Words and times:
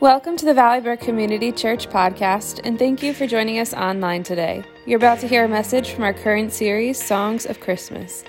Welcome 0.00 0.36
to 0.36 0.44
the 0.44 0.52
Valley 0.52 0.82
Brook 0.82 1.00
Community 1.00 1.50
Church 1.50 1.88
podcast, 1.88 2.60
and 2.64 2.78
thank 2.78 3.02
you 3.02 3.14
for 3.14 3.26
joining 3.26 3.60
us 3.60 3.72
online 3.72 4.24
today. 4.24 4.62
You're 4.84 4.98
about 4.98 5.20
to 5.20 5.26
hear 5.26 5.46
a 5.46 5.48
message 5.48 5.92
from 5.92 6.04
our 6.04 6.12
current 6.12 6.52
series, 6.52 7.02
Songs 7.02 7.46
of 7.46 7.60
Christmas. 7.60 8.22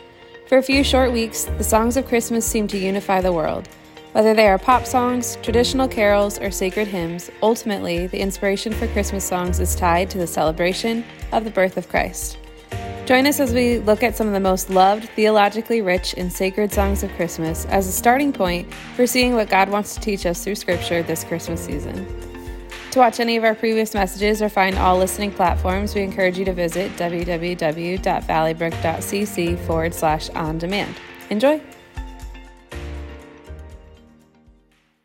For 0.47 0.59
a 0.59 0.63
few 0.63 0.81
short 0.81 1.11
weeks, 1.11 1.43
the 1.43 1.65
songs 1.65 1.97
of 1.97 2.07
Christmas 2.07 2.45
seem 2.45 2.69
to 2.69 2.77
unify 2.77 3.19
the 3.19 3.33
world. 3.33 3.67
Whether 4.13 4.33
they 4.33 4.47
are 4.47 4.57
pop 4.57 4.85
songs, 4.85 5.37
traditional 5.43 5.89
carols, 5.89 6.39
or 6.39 6.51
sacred 6.51 6.87
hymns, 6.87 7.29
ultimately, 7.43 8.07
the 8.07 8.21
inspiration 8.21 8.71
for 8.71 8.87
Christmas 8.87 9.25
songs 9.25 9.59
is 9.59 9.75
tied 9.75 10.09
to 10.11 10.17
the 10.17 10.25
celebration 10.25 11.03
of 11.33 11.43
the 11.43 11.51
birth 11.51 11.75
of 11.75 11.89
Christ. 11.89 12.37
Join 13.07 13.25
us 13.25 13.39
as 13.39 13.51
we 13.53 13.79
look 13.79 14.03
at 14.03 14.15
some 14.17 14.27
of 14.27 14.33
the 14.33 14.41
most 14.41 14.69
loved, 14.69 15.07
theologically 15.11 15.81
rich, 15.81 16.13
and 16.17 16.29
sacred 16.31 16.71
songs 16.73 17.03
of 17.03 17.11
Christmas 17.13 17.63
as 17.67 17.87
a 17.87 17.91
starting 17.91 18.33
point 18.33 18.73
for 18.97 19.07
seeing 19.07 19.33
what 19.33 19.49
God 19.49 19.69
wants 19.69 19.95
to 19.95 20.01
teach 20.01 20.25
us 20.25 20.43
through 20.43 20.55
Scripture 20.55 21.01
this 21.03 21.23
Christmas 21.23 21.63
season. 21.63 22.05
To 22.91 22.99
watch 22.99 23.21
any 23.21 23.37
of 23.37 23.45
our 23.45 23.55
previous 23.55 23.93
messages 23.93 24.41
or 24.41 24.49
find 24.49 24.77
all 24.77 24.97
listening 24.97 25.31
platforms, 25.31 25.95
we 25.95 26.01
encourage 26.01 26.37
you 26.37 26.43
to 26.43 26.53
visit 26.53 26.91
www.valleybrook.cc 26.97 29.65
forward 29.65 29.93
slash 29.93 30.29
on 30.31 30.57
demand. 30.57 30.95
Enjoy! 31.29 31.61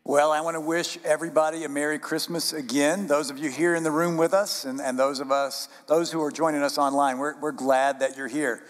Well, 0.05 0.33
I 0.33 0.41
want 0.41 0.55
to 0.55 0.59
wish 0.59 0.97
everybody 1.05 1.63
a 1.63 1.69
Merry 1.69 1.97
Christmas 1.97 2.51
again. 2.51 3.07
Those 3.07 3.29
of 3.29 3.37
you 3.37 3.49
here 3.49 3.73
in 3.73 3.83
the 3.83 3.91
room 3.91 4.17
with 4.17 4.33
us, 4.33 4.65
and, 4.65 4.81
and 4.81 4.99
those 4.99 5.21
of 5.21 5.31
us, 5.31 5.69
those 5.87 6.11
who 6.11 6.21
are 6.21 6.29
joining 6.29 6.61
us 6.61 6.77
online, 6.77 7.19
we're, 7.19 7.39
we're 7.39 7.53
glad 7.53 8.01
that 8.01 8.17
you're 8.17 8.27
here. 8.27 8.63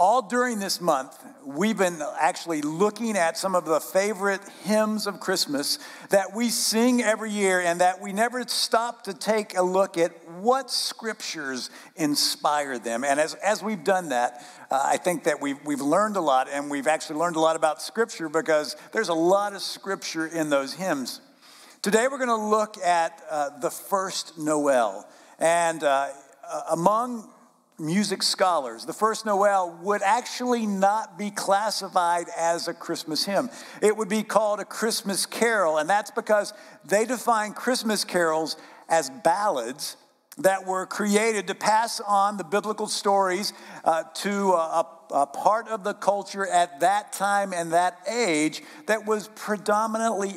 All 0.00 0.22
during 0.22 0.60
this 0.60 0.80
month, 0.80 1.22
we've 1.44 1.76
been 1.76 2.00
actually 2.18 2.62
looking 2.62 3.18
at 3.18 3.36
some 3.36 3.54
of 3.54 3.66
the 3.66 3.80
favorite 3.80 4.40
hymns 4.64 5.06
of 5.06 5.20
Christmas 5.20 5.78
that 6.08 6.34
we 6.34 6.48
sing 6.48 7.02
every 7.02 7.30
year 7.30 7.60
and 7.60 7.82
that 7.82 8.00
we 8.00 8.14
never 8.14 8.42
stop 8.48 9.04
to 9.04 9.12
take 9.12 9.54
a 9.58 9.62
look 9.62 9.98
at 9.98 10.12
what 10.30 10.70
scriptures 10.70 11.68
inspire 11.96 12.78
them. 12.78 13.04
And 13.04 13.20
as, 13.20 13.34
as 13.34 13.62
we've 13.62 13.84
done 13.84 14.08
that, 14.08 14.42
uh, 14.70 14.80
I 14.82 14.96
think 14.96 15.24
that 15.24 15.38
we've, 15.42 15.58
we've 15.66 15.82
learned 15.82 16.16
a 16.16 16.22
lot, 16.22 16.48
and 16.50 16.70
we've 16.70 16.86
actually 16.86 17.18
learned 17.18 17.36
a 17.36 17.40
lot 17.40 17.54
about 17.54 17.82
Scripture 17.82 18.30
because 18.30 18.76
there's 18.92 19.10
a 19.10 19.14
lot 19.14 19.52
of 19.52 19.60
Scripture 19.60 20.26
in 20.26 20.48
those 20.48 20.72
hymns. 20.72 21.20
Today, 21.82 22.08
we're 22.10 22.16
going 22.16 22.28
to 22.28 22.36
look 22.36 22.78
at 22.78 23.20
uh, 23.30 23.58
the 23.58 23.70
first 23.70 24.38
Noel. 24.38 25.06
And 25.38 25.84
uh, 25.84 26.08
among 26.70 27.28
music 27.80 28.22
scholars, 28.22 28.84
the 28.84 28.92
first 28.92 29.26
Noel 29.26 29.76
would 29.82 30.02
actually 30.02 30.66
not 30.66 31.18
be 31.18 31.30
classified 31.30 32.26
as 32.36 32.68
a 32.68 32.74
Christmas 32.74 33.24
hymn. 33.24 33.50
It 33.82 33.96
would 33.96 34.08
be 34.08 34.22
called 34.22 34.60
a 34.60 34.64
Christmas 34.64 35.26
carol, 35.26 35.78
and 35.78 35.88
that's 35.88 36.10
because 36.10 36.52
they 36.84 37.06
define 37.06 37.52
Christmas 37.54 38.04
carols 38.04 38.56
as 38.88 39.08
ballads 39.08 39.96
that 40.40 40.66
were 40.66 40.86
created 40.86 41.46
to 41.46 41.54
pass 41.54 42.00
on 42.00 42.36
the 42.36 42.44
biblical 42.44 42.86
stories 42.86 43.52
uh, 43.84 44.04
to 44.14 44.52
a, 44.52 44.86
a, 45.10 45.26
part 45.26 45.68
of 45.68 45.84
the 45.84 45.94
culture 45.94 46.46
at 46.46 46.80
that 46.80 47.12
time 47.12 47.52
and 47.52 47.72
that 47.72 47.98
age 48.08 48.62
that 48.86 49.06
was 49.06 49.28
predominantly 49.28 50.30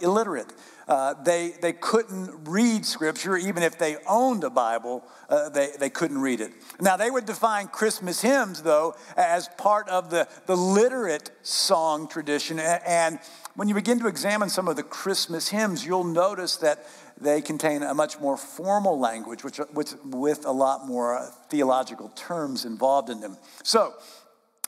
illiterate. 0.00 0.52
Uh, 0.88 1.14
they, 1.22 1.52
they 1.62 1.72
couldn't 1.72 2.48
read 2.48 2.84
scripture, 2.84 3.36
even 3.36 3.62
if 3.62 3.78
they 3.78 3.96
owned 4.08 4.42
a 4.42 4.50
Bible, 4.50 5.04
uh, 5.28 5.48
they, 5.48 5.70
they 5.78 5.88
couldn't 5.88 6.18
read 6.18 6.40
it. 6.40 6.50
Now, 6.80 6.96
they 6.96 7.12
would 7.12 7.26
define 7.26 7.68
Christmas 7.68 8.20
hymns, 8.20 8.62
though, 8.62 8.96
as 9.16 9.48
part 9.56 9.88
of 9.88 10.10
the, 10.10 10.26
the 10.46 10.56
literate 10.56 11.30
song 11.42 12.08
tradition. 12.08 12.58
And 12.58 13.20
when 13.54 13.68
you 13.68 13.74
begin 13.76 14.00
to 14.00 14.08
examine 14.08 14.48
some 14.48 14.66
of 14.66 14.74
the 14.74 14.82
Christmas 14.82 15.48
hymns, 15.50 15.86
you'll 15.86 16.02
notice 16.02 16.56
that 16.56 16.84
they 17.20 17.42
contain 17.42 17.82
a 17.82 17.94
much 17.94 18.18
more 18.18 18.36
formal 18.36 18.98
language, 18.98 19.44
which, 19.44 19.58
which, 19.72 19.92
with 20.04 20.46
a 20.46 20.52
lot 20.52 20.86
more 20.86 21.30
theological 21.48 22.08
terms 22.10 22.64
involved 22.64 23.10
in 23.10 23.20
them. 23.20 23.36
So, 23.62 23.94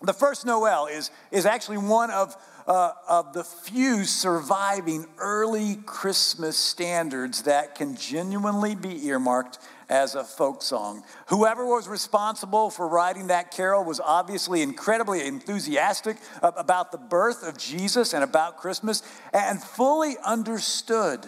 the 0.03 0.13
first 0.13 0.45
Noel 0.45 0.87
is, 0.87 1.11
is 1.31 1.47
actually 1.47 1.79
one 1.79 2.11
of, 2.11 2.37
uh, 2.67 2.91
of 3.09 3.33
the 3.33 3.45
few 3.45 4.05
surviving 4.05 5.07
early 5.19 5.77
Christmas 5.87 6.57
standards 6.57 7.43
that 7.43 7.77
can 7.77 7.95
genuinely 7.95 8.75
be 8.75 9.07
earmarked 9.07 9.59
as 9.89 10.15
a 10.15 10.25
folk 10.25 10.63
song. 10.63 11.05
Whoever 11.29 11.65
was 11.65 11.87
responsible 11.87 12.71
for 12.71 12.89
writing 12.89 13.29
that 13.29 13.51
carol 13.53 13.85
was 13.85 14.01
obviously 14.01 14.63
incredibly 14.63 15.25
enthusiastic 15.25 16.17
about 16.43 16.91
the 16.91 16.99
birth 16.99 17.47
of 17.47 17.57
Jesus 17.57 18.13
and 18.13 18.25
about 18.25 18.57
Christmas 18.57 19.03
and 19.33 19.63
fully 19.63 20.17
understood 20.25 21.27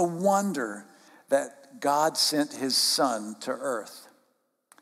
the 0.00 0.06
wonder 0.06 0.86
that 1.28 1.78
God 1.78 2.16
sent 2.16 2.54
his 2.54 2.74
son 2.74 3.36
to 3.40 3.50
earth. 3.50 3.99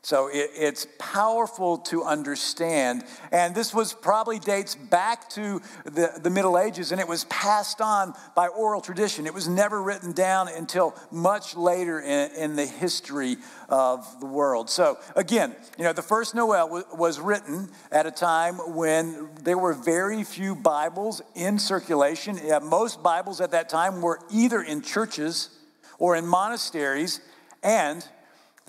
So 0.01 0.27
it, 0.27 0.51
it's 0.55 0.87
powerful 0.97 1.77
to 1.77 2.03
understand. 2.03 3.03
And 3.31 3.53
this 3.53 3.73
was 3.73 3.93
probably 3.93 4.39
dates 4.39 4.75
back 4.75 5.29
to 5.31 5.61
the, 5.83 6.19
the 6.21 6.29
Middle 6.29 6.57
Ages, 6.57 6.91
and 6.91 7.01
it 7.01 7.07
was 7.07 7.25
passed 7.25 7.81
on 7.81 8.13
by 8.35 8.47
oral 8.47 8.79
tradition. 8.79 9.27
It 9.27 9.33
was 9.33 9.47
never 9.47 9.81
written 9.81 10.13
down 10.13 10.47
until 10.47 10.95
much 11.11 11.55
later 11.55 11.99
in, 11.99 12.31
in 12.35 12.55
the 12.55 12.65
history 12.65 13.37
of 13.67 14.19
the 14.21 14.25
world. 14.25 14.69
So 14.69 14.97
again, 15.15 15.55
you 15.77 15.83
know, 15.83 15.93
the 15.93 16.01
first 16.01 16.33
Noel 16.33 16.67
w- 16.67 16.85
was 16.93 17.19
written 17.19 17.69
at 17.91 18.05
a 18.05 18.11
time 18.11 18.55
when 18.73 19.29
there 19.43 19.57
were 19.57 19.73
very 19.73 20.23
few 20.23 20.55
Bibles 20.55 21.21
in 21.35 21.59
circulation. 21.59 22.39
Yeah, 22.41 22.59
most 22.59 23.03
Bibles 23.03 23.41
at 23.41 23.51
that 23.51 23.67
time 23.67 24.01
were 24.01 24.19
either 24.31 24.61
in 24.61 24.81
churches 24.81 25.49
or 25.97 26.15
in 26.15 26.25
monasteries, 26.25 27.19
and 27.61 28.07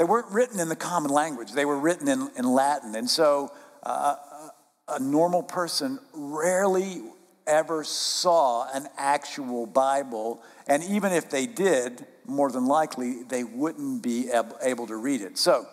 they 0.01 0.05
weren't 0.05 0.33
written 0.33 0.59
in 0.59 0.71
the 0.71 0.77
common 0.77 1.11
language, 1.11 1.53
they 1.53 1.67
were 1.67 1.79
written 1.79 2.09
in, 2.09 2.31
in 2.35 2.47
Latin. 2.47 2.95
And 2.95 3.09
so 3.09 3.53
uh, 3.83 4.17
a 4.89 4.99
normal 4.99 5.43
person 5.43 5.99
rarely 6.15 7.03
ever 7.47 7.85
saw 7.85 8.67
an 8.73 8.89
actual 8.97 9.67
Bible. 9.67 10.43
And 10.67 10.83
even 10.85 11.13
if 11.13 11.29
they 11.29 11.45
did, 11.47 12.07
more 12.25 12.51
than 12.51 12.65
likely, 12.65 13.25
they 13.25 13.45
wouldn't 13.45 14.03
be 14.03 14.31
able 14.63 14.87
to 14.87 14.97
read 14.97 15.21
it. 15.21 15.37
So, 15.37 15.67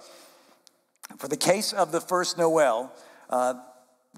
for 1.18 1.30
the 1.30 1.38
case 1.38 1.72
of 1.72 1.94
the 1.94 2.02
first 2.02 2.38
Noel, 2.38 2.92
uh, 3.30 3.54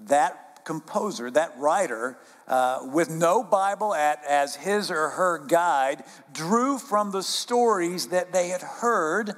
that 0.08 0.62
composer, 0.64 1.30
that 1.30 1.56
writer, 1.56 2.18
uh, 2.48 2.80
with 2.92 3.10
no 3.10 3.44
Bible 3.44 3.94
at, 3.94 4.24
as 4.28 4.56
his 4.56 4.90
or 4.90 5.10
her 5.10 5.38
guide, 5.38 6.02
drew 6.32 6.78
from 6.78 7.12
the 7.12 7.22
stories 7.22 8.08
that 8.08 8.32
they 8.32 8.48
had 8.48 8.62
heard 8.62 9.36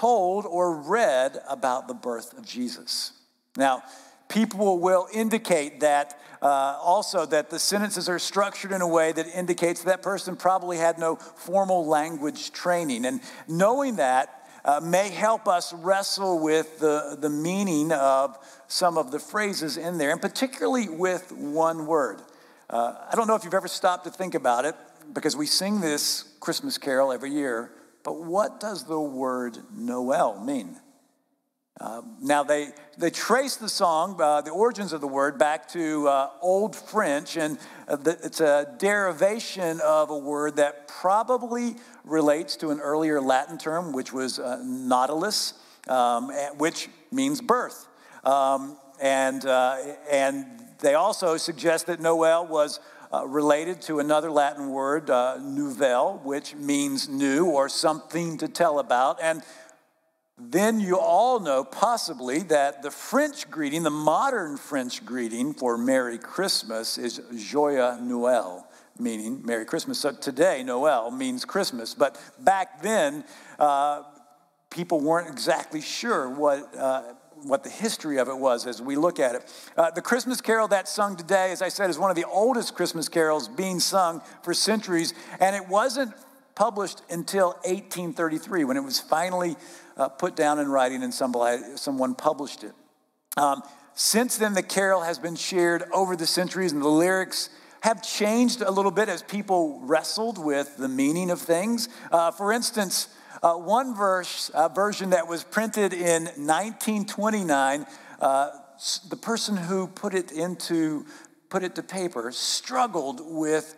told 0.00 0.44
or 0.44 0.76
read 0.76 1.40
about 1.48 1.88
the 1.88 1.94
birth 1.94 2.36
of 2.38 2.44
Jesus. 2.44 3.12
Now, 3.56 3.82
people 4.28 4.78
will 4.78 5.06
indicate 5.12 5.80
that 5.80 6.20
uh, 6.42 6.78
also 6.82 7.26
that 7.26 7.48
the 7.48 7.58
sentences 7.58 8.08
are 8.08 8.18
structured 8.18 8.72
in 8.72 8.82
a 8.82 8.86
way 8.88 9.12
that 9.12 9.26
indicates 9.34 9.84
that 9.84 10.02
person 10.02 10.36
probably 10.36 10.76
had 10.76 10.98
no 10.98 11.16
formal 11.16 11.86
language 11.86 12.52
training. 12.52 13.06
And 13.06 13.20
knowing 13.48 13.96
that 13.96 14.26
uh, 14.64 14.80
may 14.82 15.08
help 15.10 15.46
us 15.48 15.72
wrestle 15.72 16.42
with 16.42 16.80
the, 16.80 17.16
the 17.20 17.30
meaning 17.30 17.92
of 17.92 18.36
some 18.68 18.98
of 18.98 19.10
the 19.10 19.18
phrases 19.18 19.76
in 19.76 19.96
there, 19.96 20.10
and 20.10 20.20
particularly 20.20 20.88
with 20.88 21.32
one 21.32 21.86
word. 21.86 22.20
Uh, 22.68 22.94
I 23.10 23.14
don't 23.14 23.28
know 23.28 23.36
if 23.36 23.44
you've 23.44 23.54
ever 23.54 23.68
stopped 23.68 24.04
to 24.04 24.10
think 24.10 24.34
about 24.34 24.64
it, 24.64 24.74
because 25.14 25.36
we 25.36 25.46
sing 25.46 25.80
this 25.80 26.24
Christmas 26.40 26.78
carol 26.78 27.12
every 27.12 27.30
year, 27.30 27.70
but 28.06 28.22
what 28.22 28.60
does 28.60 28.84
the 28.84 29.00
word 29.00 29.58
Noel 29.74 30.40
mean? 30.40 30.76
Uh, 31.80 32.02
now, 32.22 32.44
they, 32.44 32.68
they 32.96 33.10
trace 33.10 33.56
the 33.56 33.68
song, 33.68 34.18
uh, 34.20 34.40
the 34.42 34.52
origins 34.52 34.92
of 34.92 35.00
the 35.00 35.08
word, 35.08 35.40
back 35.40 35.66
to 35.70 36.06
uh, 36.06 36.30
Old 36.40 36.76
French, 36.76 37.36
and 37.36 37.58
uh, 37.88 37.96
it's 38.04 38.40
a 38.40 38.72
derivation 38.78 39.80
of 39.80 40.10
a 40.10 40.16
word 40.16 40.54
that 40.54 40.86
probably 40.86 41.74
relates 42.04 42.54
to 42.58 42.70
an 42.70 42.78
earlier 42.78 43.20
Latin 43.20 43.58
term, 43.58 43.92
which 43.92 44.12
was 44.12 44.38
uh, 44.38 44.62
natalis, 44.64 45.54
um, 45.88 46.28
which 46.58 46.88
means 47.10 47.40
birth. 47.40 47.88
Um, 48.22 48.78
and, 49.02 49.44
uh, 49.44 49.78
and 50.08 50.46
they 50.78 50.94
also 50.94 51.36
suggest 51.38 51.86
that 51.86 51.98
Noel 51.98 52.46
was 52.46 52.78
uh, 53.12 53.26
related 53.26 53.80
to 53.82 53.98
another 53.98 54.30
Latin 54.30 54.70
word, 54.70 55.10
uh, 55.10 55.38
nouvelle, 55.42 56.20
which 56.24 56.54
means 56.54 57.08
new 57.08 57.46
or 57.46 57.68
something 57.68 58.38
to 58.38 58.48
tell 58.48 58.78
about. 58.78 59.18
And 59.22 59.42
then 60.38 60.80
you 60.80 60.98
all 60.98 61.40
know 61.40 61.64
possibly 61.64 62.40
that 62.40 62.82
the 62.82 62.90
French 62.90 63.50
greeting, 63.50 63.82
the 63.82 63.90
modern 63.90 64.58
French 64.58 65.04
greeting 65.04 65.54
for 65.54 65.78
Merry 65.78 66.18
Christmas 66.18 66.98
is 66.98 67.20
Joyeux 67.34 67.98
Noël, 68.02 68.64
meaning 68.98 69.40
Merry 69.46 69.64
Christmas. 69.64 69.98
So 69.98 70.12
today, 70.12 70.62
Noel 70.62 71.10
means 71.10 71.46
Christmas. 71.46 71.94
But 71.94 72.20
back 72.38 72.82
then, 72.82 73.24
uh, 73.58 74.02
people 74.68 75.00
weren't 75.00 75.28
exactly 75.28 75.80
sure 75.80 76.28
what, 76.28 76.76
uh, 76.76 77.14
what 77.42 77.62
the 77.64 77.70
history 77.70 78.18
of 78.18 78.28
it 78.28 78.36
was 78.36 78.66
as 78.66 78.80
we 78.80 78.96
look 78.96 79.20
at 79.20 79.34
it. 79.34 79.70
Uh, 79.76 79.90
the 79.90 80.02
Christmas 80.02 80.40
carol 80.40 80.68
that's 80.68 80.92
sung 80.92 81.16
today, 81.16 81.52
as 81.52 81.62
I 81.62 81.68
said, 81.68 81.90
is 81.90 81.98
one 81.98 82.10
of 82.10 82.16
the 82.16 82.26
oldest 82.26 82.74
Christmas 82.74 83.08
carols 83.08 83.48
being 83.48 83.80
sung 83.80 84.22
for 84.42 84.54
centuries, 84.54 85.14
and 85.40 85.54
it 85.54 85.68
wasn't 85.68 86.12
published 86.54 87.02
until 87.10 87.48
1833 87.64 88.64
when 88.64 88.76
it 88.76 88.82
was 88.82 88.98
finally 88.98 89.56
uh, 89.96 90.08
put 90.08 90.34
down 90.34 90.58
in 90.58 90.68
writing 90.68 91.02
and 91.02 91.12
somebody, 91.12 91.62
someone 91.76 92.14
published 92.14 92.64
it. 92.64 92.72
Um, 93.36 93.62
since 93.94 94.36
then, 94.36 94.54
the 94.54 94.62
carol 94.62 95.02
has 95.02 95.18
been 95.18 95.36
shared 95.36 95.84
over 95.92 96.16
the 96.16 96.26
centuries, 96.26 96.72
and 96.72 96.82
the 96.82 96.88
lyrics 96.88 97.50
have 97.80 98.02
changed 98.02 98.62
a 98.62 98.70
little 98.70 98.90
bit 98.90 99.08
as 99.08 99.22
people 99.22 99.80
wrestled 99.82 100.42
with 100.42 100.76
the 100.76 100.88
meaning 100.88 101.30
of 101.30 101.40
things. 101.40 101.88
Uh, 102.10 102.30
for 102.30 102.52
instance, 102.52 103.08
uh, 103.42 103.54
one 103.54 103.94
verse, 103.94 104.50
uh, 104.50 104.68
version 104.68 105.10
that 105.10 105.28
was 105.28 105.44
printed 105.44 105.92
in 105.92 106.24
1929, 106.24 107.86
uh, 108.20 108.50
the 109.08 109.16
person 109.16 109.56
who 109.56 109.86
put 109.86 110.14
it 110.14 110.32
into 110.32 111.06
put 111.48 111.62
it 111.62 111.76
to 111.76 111.82
paper 111.82 112.32
struggled 112.32 113.20
with 113.22 113.76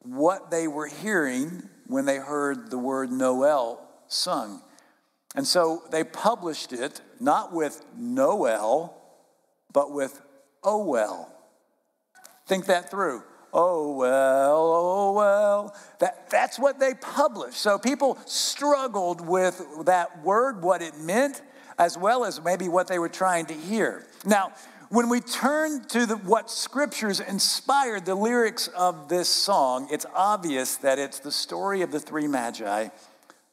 what 0.00 0.50
they 0.50 0.66
were 0.66 0.86
hearing 0.86 1.62
when 1.86 2.04
they 2.04 2.16
heard 2.16 2.70
the 2.70 2.78
word 2.78 3.12
Noel 3.12 3.80
sung. 4.08 4.62
And 5.34 5.46
so 5.46 5.82
they 5.90 6.04
published 6.04 6.72
it 6.72 7.00
not 7.20 7.52
with 7.52 7.84
Noel, 7.96 9.00
but 9.72 9.92
with 9.92 10.20
oh 10.64 10.84
well. 10.84 11.32
Think 12.46 12.66
that 12.66 12.90
through. 12.90 13.22
Oh 13.52 13.96
well, 13.96 14.72
oh 14.74 15.12
well. 15.12 15.76
That, 15.98 16.30
that's 16.30 16.58
what 16.58 16.78
they 16.78 16.94
published. 16.94 17.58
So 17.58 17.78
people 17.78 18.18
struggled 18.26 19.20
with 19.20 19.62
that 19.84 20.22
word, 20.22 20.62
what 20.62 20.82
it 20.82 20.98
meant, 20.98 21.42
as 21.78 21.98
well 21.98 22.24
as 22.24 22.42
maybe 22.42 22.68
what 22.68 22.86
they 22.86 22.98
were 22.98 23.08
trying 23.08 23.46
to 23.46 23.54
hear. 23.54 24.06
Now, 24.24 24.52
when 24.90 25.08
we 25.08 25.20
turn 25.20 25.84
to 25.88 26.04
the, 26.04 26.16
what 26.16 26.50
scriptures 26.50 27.20
inspired 27.20 28.06
the 28.06 28.14
lyrics 28.14 28.68
of 28.68 29.08
this 29.08 29.28
song, 29.28 29.88
it's 29.90 30.06
obvious 30.14 30.76
that 30.78 30.98
it's 30.98 31.20
the 31.20 31.30
story 31.30 31.82
of 31.82 31.92
the 31.92 32.00
three 32.00 32.26
magi 32.26 32.88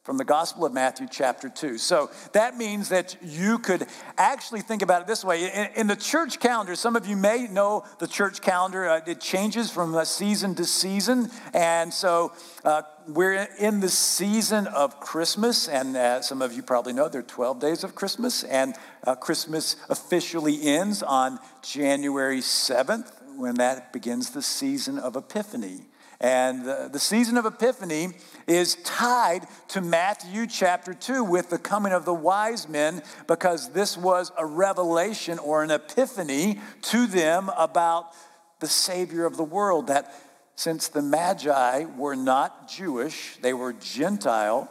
from 0.08 0.16
the 0.16 0.24
Gospel 0.24 0.64
of 0.64 0.72
Matthew, 0.72 1.06
chapter 1.10 1.50
2. 1.50 1.76
So 1.76 2.10
that 2.32 2.56
means 2.56 2.88
that 2.88 3.14
you 3.20 3.58
could 3.58 3.86
actually 4.16 4.62
think 4.62 4.80
about 4.80 5.02
it 5.02 5.06
this 5.06 5.22
way. 5.22 5.52
In, 5.52 5.68
in 5.76 5.86
the 5.86 5.96
church 5.96 6.40
calendar, 6.40 6.74
some 6.76 6.96
of 6.96 7.06
you 7.06 7.14
may 7.14 7.46
know 7.46 7.84
the 7.98 8.06
church 8.06 8.40
calendar, 8.40 8.88
uh, 8.88 9.02
it 9.06 9.20
changes 9.20 9.70
from 9.70 9.94
uh, 9.94 10.06
season 10.06 10.54
to 10.54 10.64
season. 10.64 11.30
And 11.52 11.92
so 11.92 12.32
uh, 12.64 12.84
we're 13.06 13.48
in 13.58 13.80
the 13.80 13.90
season 13.90 14.66
of 14.68 14.98
Christmas, 14.98 15.68
and 15.68 15.94
uh, 15.94 16.22
some 16.22 16.40
of 16.40 16.54
you 16.54 16.62
probably 16.62 16.94
know 16.94 17.10
there 17.10 17.20
are 17.20 17.24
12 17.24 17.60
days 17.60 17.84
of 17.84 17.94
Christmas, 17.94 18.44
and 18.44 18.76
uh, 19.06 19.14
Christmas 19.14 19.76
officially 19.90 20.68
ends 20.68 21.02
on 21.02 21.38
January 21.60 22.40
7th 22.40 23.12
when 23.36 23.56
that 23.56 23.92
begins 23.92 24.30
the 24.30 24.40
season 24.40 24.98
of 24.98 25.16
Epiphany. 25.16 25.87
And 26.20 26.64
the, 26.64 26.98
season 26.98 27.36
of 27.36 27.46
Epiphany 27.46 28.08
is 28.48 28.74
tied 28.82 29.46
to 29.68 29.80
Matthew 29.80 30.48
chapter 30.48 30.92
2 30.92 31.22
with 31.22 31.48
the 31.48 31.58
coming 31.58 31.92
of 31.92 32.04
the 32.04 32.14
wise 32.14 32.68
men 32.68 33.02
because 33.28 33.70
this 33.70 33.96
was 33.96 34.32
a 34.36 34.44
revelation 34.44 35.38
or 35.38 35.62
an 35.62 35.70
epiphany 35.70 36.58
to 36.82 37.06
them 37.06 37.50
about 37.56 38.14
the 38.58 38.66
Savior 38.66 39.26
of 39.26 39.36
the 39.36 39.44
world. 39.44 39.86
That 39.86 40.12
since 40.56 40.88
the 40.88 41.02
Magi 41.02 41.84
were 41.96 42.16
not 42.16 42.68
Jewish, 42.68 43.36
they 43.40 43.54
were 43.54 43.72
Gentile, 43.72 44.68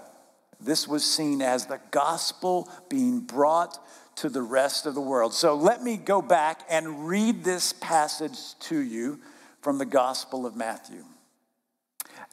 this 0.60 0.86
was 0.86 1.06
seen 1.06 1.42
as 1.42 1.68
the 1.68 1.80
gospel 1.92 2.70
being 2.90 3.22
brought 3.22 3.80
to 4.18 4.28
the 4.28 4.42
rest 4.42 4.86
of 4.86 4.96
the 4.96 5.02
world. 5.02 5.34
So 5.34 5.56
let 5.56 5.82
me 5.82 5.96
go 5.96 6.22
back 6.22 6.62
and 6.70 7.08
read 7.08 7.46
this 7.46 7.72
passage 7.72 8.58
to 8.62 8.78
you 8.78 9.22
from 9.62 9.78
the 9.78 9.86
Gospel 9.86 10.46
of 10.46 10.56
Matthew. 10.56 11.06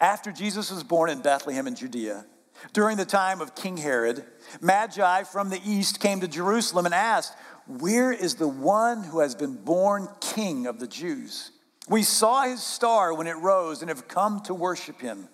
After 0.00 0.32
Jesus 0.32 0.70
was 0.70 0.82
born 0.82 1.10
in 1.10 1.22
Bethlehem 1.22 1.66
in 1.66 1.74
Judea, 1.74 2.26
during 2.72 2.96
the 2.96 3.04
time 3.04 3.40
of 3.40 3.54
King 3.54 3.76
Herod, 3.76 4.24
Magi 4.60 5.24
from 5.24 5.50
the 5.50 5.60
east 5.64 6.00
came 6.00 6.20
to 6.20 6.28
Jerusalem 6.28 6.86
and 6.86 6.94
asked, 6.94 7.34
Where 7.66 8.12
is 8.12 8.36
the 8.36 8.48
one 8.48 9.04
who 9.04 9.20
has 9.20 9.34
been 9.34 9.56
born 9.56 10.08
king 10.20 10.66
of 10.66 10.80
the 10.80 10.86
Jews? 10.86 11.50
We 11.88 12.02
saw 12.02 12.44
his 12.44 12.62
star 12.62 13.12
when 13.12 13.26
it 13.26 13.36
rose 13.36 13.82
and 13.82 13.88
have 13.88 14.08
come 14.08 14.40
to 14.42 14.54
worship 14.54 15.00
him. 15.00 15.28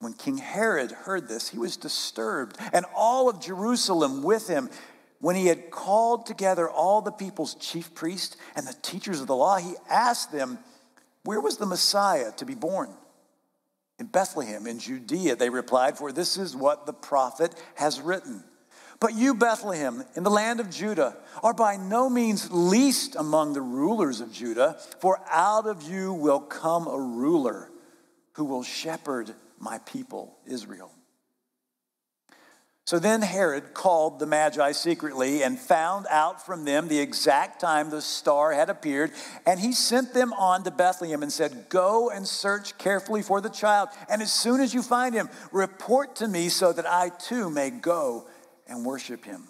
When 0.00 0.14
King 0.14 0.38
Herod 0.38 0.90
heard 0.90 1.28
this, 1.28 1.48
he 1.48 1.58
was 1.58 1.76
disturbed, 1.76 2.58
and 2.72 2.84
all 2.94 3.28
of 3.28 3.40
Jerusalem 3.40 4.22
with 4.22 4.48
him. 4.48 4.68
When 5.20 5.36
he 5.36 5.46
had 5.46 5.70
called 5.70 6.26
together 6.26 6.68
all 6.68 7.00
the 7.00 7.12
people's 7.12 7.54
chief 7.54 7.94
priests 7.94 8.36
and 8.56 8.66
the 8.66 8.74
teachers 8.82 9.20
of 9.20 9.28
the 9.28 9.36
law, 9.36 9.58
he 9.58 9.74
asked 9.88 10.32
them, 10.32 10.58
Where 11.22 11.40
was 11.40 11.58
the 11.58 11.66
Messiah 11.66 12.32
to 12.32 12.44
be 12.44 12.56
born? 12.56 12.90
In 14.02 14.08
Bethlehem, 14.08 14.66
in 14.66 14.80
Judea, 14.80 15.36
they 15.36 15.48
replied, 15.48 15.96
For 15.96 16.10
this 16.10 16.36
is 16.36 16.56
what 16.56 16.86
the 16.86 16.92
prophet 16.92 17.54
has 17.76 18.00
written. 18.00 18.42
But 18.98 19.14
you, 19.14 19.32
Bethlehem, 19.32 20.02
in 20.16 20.24
the 20.24 20.30
land 20.30 20.58
of 20.58 20.70
Judah, 20.70 21.16
are 21.40 21.54
by 21.54 21.76
no 21.76 22.10
means 22.10 22.50
least 22.50 23.14
among 23.14 23.52
the 23.52 23.60
rulers 23.60 24.20
of 24.20 24.32
Judah, 24.32 24.76
for 24.98 25.20
out 25.30 25.68
of 25.68 25.84
you 25.88 26.12
will 26.12 26.40
come 26.40 26.88
a 26.88 26.98
ruler 26.98 27.70
who 28.32 28.44
will 28.44 28.64
shepherd 28.64 29.32
my 29.60 29.78
people, 29.78 30.36
Israel. 30.46 30.90
So 32.84 32.98
then 32.98 33.22
Herod 33.22 33.74
called 33.74 34.18
the 34.18 34.26
Magi 34.26 34.72
secretly 34.72 35.42
and 35.42 35.58
found 35.58 36.06
out 36.10 36.44
from 36.44 36.64
them 36.64 36.88
the 36.88 36.98
exact 36.98 37.60
time 37.60 37.90
the 37.90 38.02
star 38.02 38.52
had 38.52 38.70
appeared. 38.70 39.12
And 39.46 39.60
he 39.60 39.72
sent 39.72 40.12
them 40.12 40.32
on 40.32 40.64
to 40.64 40.72
Bethlehem 40.72 41.22
and 41.22 41.32
said, 41.32 41.66
Go 41.68 42.10
and 42.10 42.26
search 42.26 42.76
carefully 42.78 43.22
for 43.22 43.40
the 43.40 43.48
child. 43.48 43.90
And 44.08 44.20
as 44.20 44.32
soon 44.32 44.60
as 44.60 44.74
you 44.74 44.82
find 44.82 45.14
him, 45.14 45.28
report 45.52 46.16
to 46.16 46.28
me 46.28 46.48
so 46.48 46.72
that 46.72 46.86
I 46.86 47.10
too 47.10 47.50
may 47.50 47.70
go 47.70 48.26
and 48.66 48.84
worship 48.84 49.24
him. 49.24 49.46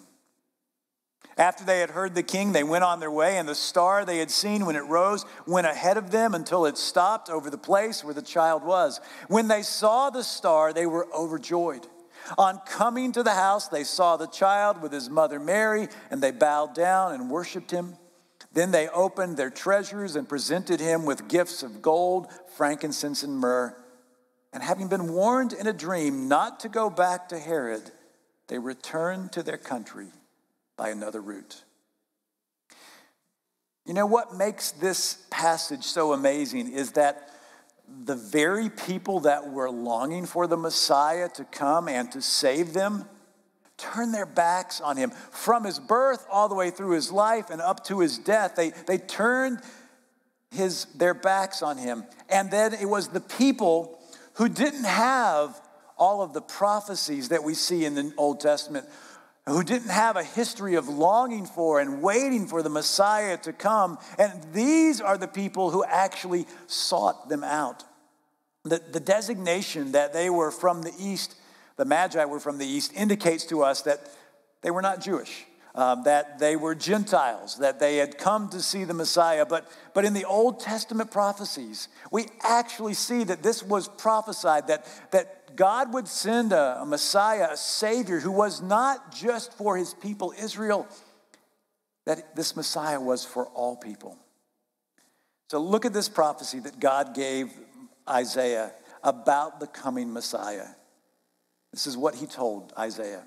After 1.35 1.65
they 1.65 1.79
had 1.79 1.89
heard 1.89 2.13
the 2.13 2.21
king, 2.21 2.51
they 2.51 2.63
went 2.63 2.83
on 2.83 2.99
their 2.99 3.09
way, 3.09 3.39
and 3.39 3.49
the 3.49 3.55
star 3.55 4.05
they 4.05 4.19
had 4.19 4.29
seen 4.29 4.67
when 4.67 4.75
it 4.75 4.81
rose 4.81 5.25
went 5.47 5.65
ahead 5.65 5.97
of 5.97 6.11
them 6.11 6.35
until 6.35 6.67
it 6.67 6.77
stopped 6.77 7.27
over 7.27 7.49
the 7.49 7.57
place 7.57 8.03
where 8.03 8.13
the 8.13 8.21
child 8.21 8.63
was. 8.63 9.01
When 9.27 9.47
they 9.47 9.63
saw 9.63 10.11
the 10.11 10.23
star, 10.23 10.73
they 10.73 10.85
were 10.85 11.07
overjoyed. 11.11 11.87
On 12.37 12.59
coming 12.65 13.11
to 13.11 13.23
the 13.23 13.31
house, 13.31 13.67
they 13.67 13.83
saw 13.83 14.17
the 14.17 14.27
child 14.27 14.81
with 14.81 14.91
his 14.91 15.09
mother 15.09 15.39
Mary, 15.39 15.87
and 16.09 16.21
they 16.21 16.31
bowed 16.31 16.73
down 16.73 17.13
and 17.13 17.29
worshiped 17.29 17.71
him. 17.71 17.97
Then 18.53 18.71
they 18.71 18.87
opened 18.89 19.35
their 19.35 19.49
treasures 19.49 20.15
and 20.15 20.29
presented 20.29 20.79
him 20.79 21.05
with 21.05 21.27
gifts 21.27 21.63
of 21.63 21.81
gold, 21.81 22.27
frankincense, 22.55 23.23
and 23.23 23.37
myrrh. 23.37 23.75
And 24.53 24.61
having 24.61 24.87
been 24.87 25.11
warned 25.11 25.53
in 25.53 25.65
a 25.65 25.73
dream 25.73 26.27
not 26.27 26.59
to 26.61 26.69
go 26.69 26.89
back 26.89 27.29
to 27.29 27.39
Herod, 27.39 27.91
they 28.47 28.59
returned 28.59 29.31
to 29.31 29.41
their 29.43 29.57
country 29.57 30.07
by 30.77 30.89
another 30.89 31.21
route. 31.21 31.63
You 33.85 33.93
know 33.93 34.05
what 34.05 34.35
makes 34.35 34.71
this 34.71 35.25
passage 35.29 35.83
so 35.83 36.13
amazing 36.13 36.71
is 36.71 36.91
that 36.93 37.29
the 38.05 38.15
very 38.15 38.69
people 38.69 39.21
that 39.21 39.51
were 39.51 39.69
longing 39.69 40.25
for 40.25 40.47
the 40.47 40.57
Messiah 40.57 41.29
to 41.29 41.43
come 41.45 41.87
and 41.87 42.11
to 42.11 42.21
save 42.21 42.73
them 42.73 43.05
turn 43.77 44.11
their 44.11 44.25
backs 44.25 44.81
on 44.81 44.97
him. 44.97 45.11
From 45.31 45.63
his 45.63 45.79
birth 45.79 46.25
all 46.31 46.47
the 46.47 46.55
way 46.55 46.69
through 46.69 46.91
his 46.91 47.11
life 47.11 47.49
and 47.49 47.61
up 47.61 47.83
to 47.85 47.99
his 47.99 48.17
death, 48.17 48.55
they, 48.55 48.69
they 48.69 48.97
turned 48.97 49.59
his, 50.51 50.85
their 50.95 51.13
backs 51.13 51.61
on 51.61 51.77
him. 51.77 52.03
And 52.29 52.49
then 52.49 52.73
it 52.73 52.85
was 52.85 53.09
the 53.09 53.19
people 53.19 53.99
who 54.35 54.47
didn't 54.47 54.85
have 54.85 55.59
all 55.97 56.21
of 56.21 56.33
the 56.33 56.41
prophecies 56.41 57.29
that 57.29 57.43
we 57.43 57.53
see 57.53 57.85
in 57.85 57.95
the 57.95 58.13
Old 58.17 58.39
Testament, 58.39 58.87
who 59.45 59.63
didn't 59.63 59.89
have 59.89 60.15
a 60.15 60.23
history 60.23 60.75
of 60.75 60.87
longing 60.87 61.45
for 61.45 61.81
and 61.81 62.01
waiting 62.01 62.47
for 62.47 62.63
the 62.63 62.69
Messiah 62.69 63.37
to 63.37 63.51
come. 63.51 63.97
And 64.17 64.31
these 64.53 65.01
are 65.01 65.17
the 65.17 65.27
people 65.27 65.69
who 65.69 65.83
actually 65.83 66.45
sought 66.67 67.27
them 67.27 67.43
out. 67.43 67.83
The, 68.63 68.81
the 68.91 69.01
designation 69.01 69.91
that 69.91 70.13
they 70.13 70.29
were 70.29 70.51
from 70.51 70.83
the 70.83 70.93
East, 70.97 71.35
the 71.75 71.83
Magi 71.83 72.23
were 72.23 72.39
from 72.39 72.57
the 72.57 72.65
East, 72.65 72.93
indicates 72.95 73.45
to 73.47 73.63
us 73.63 73.81
that 73.81 73.99
they 74.61 74.71
were 74.71 74.81
not 74.81 75.01
Jewish. 75.01 75.45
Um, 75.75 76.03
that 76.03 76.37
they 76.37 76.55
were 76.55 76.75
Gentiles, 76.75 77.57
that 77.57 77.79
they 77.79 77.97
had 77.97 78.19
come 78.19 78.47
to 78.49 78.61
see 78.61 78.83
the 78.83 78.93
Messiah. 78.93 79.43
But, 79.43 79.67
but 79.95 80.05
in 80.05 80.13
the 80.13 80.23
Old 80.23 80.59
Testament 80.59 81.09
prophecies, 81.09 81.87
we 82.11 82.27
actually 82.43 82.93
see 82.93 83.23
that 83.23 83.41
this 83.41 83.63
was 83.63 83.87
prophesied 83.87 84.67
that, 84.67 84.85
that 85.09 85.42
God 85.55 85.93
would 85.93 86.07
send 86.07 86.51
a, 86.53 86.81
a 86.81 86.85
Messiah, 86.85 87.49
a 87.51 87.57
Savior, 87.57 88.19
who 88.19 88.31
was 88.31 88.61
not 88.61 89.13
just 89.13 89.53
for 89.53 89.77
his 89.77 89.93
people 89.93 90.33
Israel, 90.37 90.87
that 92.05 92.35
this 92.35 92.55
Messiah 92.55 92.99
was 92.99 93.23
for 93.23 93.47
all 93.47 93.75
people. 93.75 94.17
So 95.49 95.59
look 95.59 95.85
at 95.85 95.93
this 95.93 96.09
prophecy 96.09 96.59
that 96.61 96.79
God 96.79 97.13
gave 97.13 97.51
Isaiah 98.09 98.71
about 99.03 99.59
the 99.59 99.67
coming 99.67 100.11
Messiah. 100.11 100.67
This 101.71 101.87
is 101.87 101.97
what 101.97 102.15
he 102.15 102.25
told 102.25 102.73
Isaiah 102.77 103.23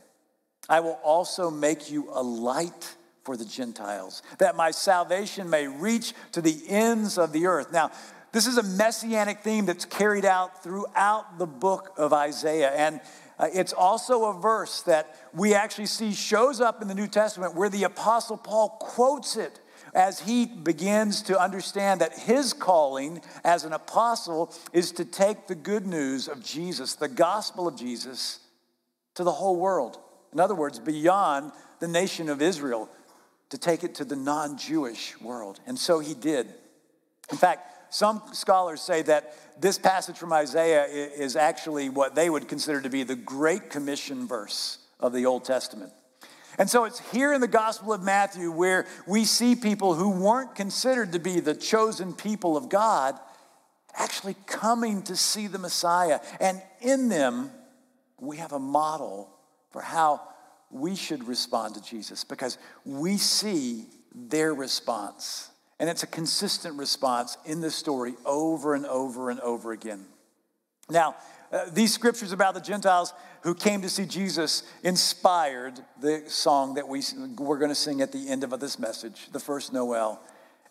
I 0.68 0.80
will 0.80 0.99
also 1.04 1.50
make 1.50 1.90
you 1.90 2.09
a 2.12 2.23
light 2.23 2.97
for 3.23 3.37
the 3.37 3.45
Gentiles, 3.45 4.23
that 4.38 4.54
my 4.54 4.71
salvation 4.71 5.50
may 5.50 5.66
reach 5.66 6.14
to 6.33 6.40
the 6.40 6.56
ends 6.68 7.18
of 7.18 7.33
the 7.33 7.47
earth. 7.47 7.73
Now, 7.73 7.90
this 8.37 8.47
is 8.47 8.59
a 8.59 8.62
messianic 8.62 9.40
theme 9.40 9.64
that's 9.64 9.87
carried 9.87 10.26
out 10.26 10.62
throughout 10.62 11.38
the 11.38 11.47
book 11.47 11.95
of 11.97 12.12
Isaiah. 12.12 12.71
And 12.71 13.00
uh, 13.38 13.49
it's 13.55 13.73
also 13.73 14.26
a 14.26 14.38
verse 14.38 14.83
that 14.83 15.19
we 15.33 15.55
actually 15.55 15.87
see 15.87 16.12
shows 16.12 16.61
up 16.61 16.83
in 16.83 16.88
the 16.88 16.95
New 16.95 17.07
Testament 17.07 17.55
where 17.55 17.71
the 17.71 17.85
Apostle 17.85 18.37
Paul 18.37 18.76
quotes 18.78 19.38
it 19.38 19.59
as 19.95 20.21
he 20.21 20.45
begins 20.45 21.23
to 21.23 21.40
understand 21.40 22.02
that 22.02 22.12
his 22.12 22.52
calling 22.52 23.23
as 23.43 23.64
an 23.64 23.73
apostle 23.73 24.55
is 24.75 24.93
to 24.93 25.07
take 25.07 25.47
the 25.47 25.55
good 25.55 25.87
news 25.87 26.28
of 26.28 26.45
Jesus, 26.45 26.95
the 26.95 27.09
gospel 27.09 27.66
of 27.66 27.75
Jesus, 27.75 28.40
to 29.14 29.25
the 29.25 29.33
whole 29.33 29.57
world. 29.57 29.99
In 30.35 30.40
other 30.40 30.55
words, 30.55 30.78
beyond 30.78 31.52
the 31.81 31.88
nation 31.88 32.28
of 32.28 32.43
Israel, 32.43 32.90
to 33.49 33.57
take 33.57 33.83
it 33.83 33.95
to 33.95 34.05
the 34.05 34.16
non 34.16 34.59
Jewish 34.59 35.19
world. 35.23 35.59
And 35.66 35.78
so 35.78 36.00
he 36.00 36.12
did. 36.12 36.52
In 37.31 37.38
fact, 37.38 37.73
some 37.90 38.23
scholars 38.33 38.81
say 38.81 39.02
that 39.02 39.35
this 39.61 39.78
passage 39.78 40.16
from 40.16 40.33
Isaiah 40.33 40.85
is 40.85 41.37
actually 41.37 41.88
what 41.88 42.14
they 42.14 42.28
would 42.28 42.49
consider 42.49 42.81
to 42.81 42.90
be 42.90 43.02
the 43.02 43.16
Great 43.16 43.71
Commission 43.71 44.26
verse 44.26 44.78
of 45.00 45.12
the 45.12 45.26
Old 45.26 45.45
Testament. 45.45 45.93
And 46.59 46.71
so 46.71 46.85
it's 46.85 47.00
here 47.11 47.33
in 47.33 47.40
the 47.40 47.49
Gospel 47.49 47.93
of 47.93 48.02
Matthew 48.02 48.50
where 48.50 48.87
we 49.07 49.25
see 49.25 49.55
people 49.55 49.95
who 49.95 50.11
weren't 50.11 50.55
considered 50.55 51.12
to 51.12 51.19
be 51.19 51.40
the 51.40 51.55
chosen 51.55 52.14
people 52.14 52.57
of 52.57 52.69
God 52.69 53.19
actually 53.95 54.37
coming 54.47 55.02
to 55.02 55.16
see 55.16 55.47
the 55.47 55.59
Messiah. 55.59 56.21
And 56.40 56.62
in 56.81 57.09
them, 57.09 57.50
we 58.19 58.38
have 58.38 58.52
a 58.52 58.59
model 58.59 59.31
for 59.71 59.83
how 59.83 60.23
we 60.71 60.97
should 60.97 61.26
respond 61.28 61.75
to 61.75 61.83
Jesus 61.83 62.25
because 62.25 62.59
we 62.85 63.19
see 63.19 63.87
their 64.14 64.55
response. 64.55 65.50
And 65.78 65.90
it's 65.90 66.02
a 66.02 66.06
consistent 66.06 66.78
response 66.78 67.37
in 67.45 67.61
the 67.61 67.71
story 67.71 68.14
over 68.25 68.75
and 68.75 68.87
over 68.87 69.30
and 69.30 69.40
over 69.40 69.73
again. 69.73 70.06
Now, 70.88 71.16
uh, 71.52 71.66
these 71.73 71.92
scriptures 71.92 72.33
about 72.33 72.54
the 72.54 72.61
Gentiles 72.61 73.12
who 73.42 73.54
came 73.54 73.83
to 73.83 73.88
see 73.88 74.06
Jesus 74.06 74.62
inspired 74.83 75.75
the 76.00 76.25
song 76.26 76.75
that 76.75 76.88
we, 76.88 77.02
we're 77.38 77.59
going 77.59 77.71
to 77.71 77.75
sing 77.75 78.00
at 78.00 78.12
the 78.12 78.28
end 78.28 78.42
of 78.42 78.59
this 78.59 78.78
message, 78.78 79.28
the 79.33 79.38
first 79.38 79.73
Noel. 79.73 80.21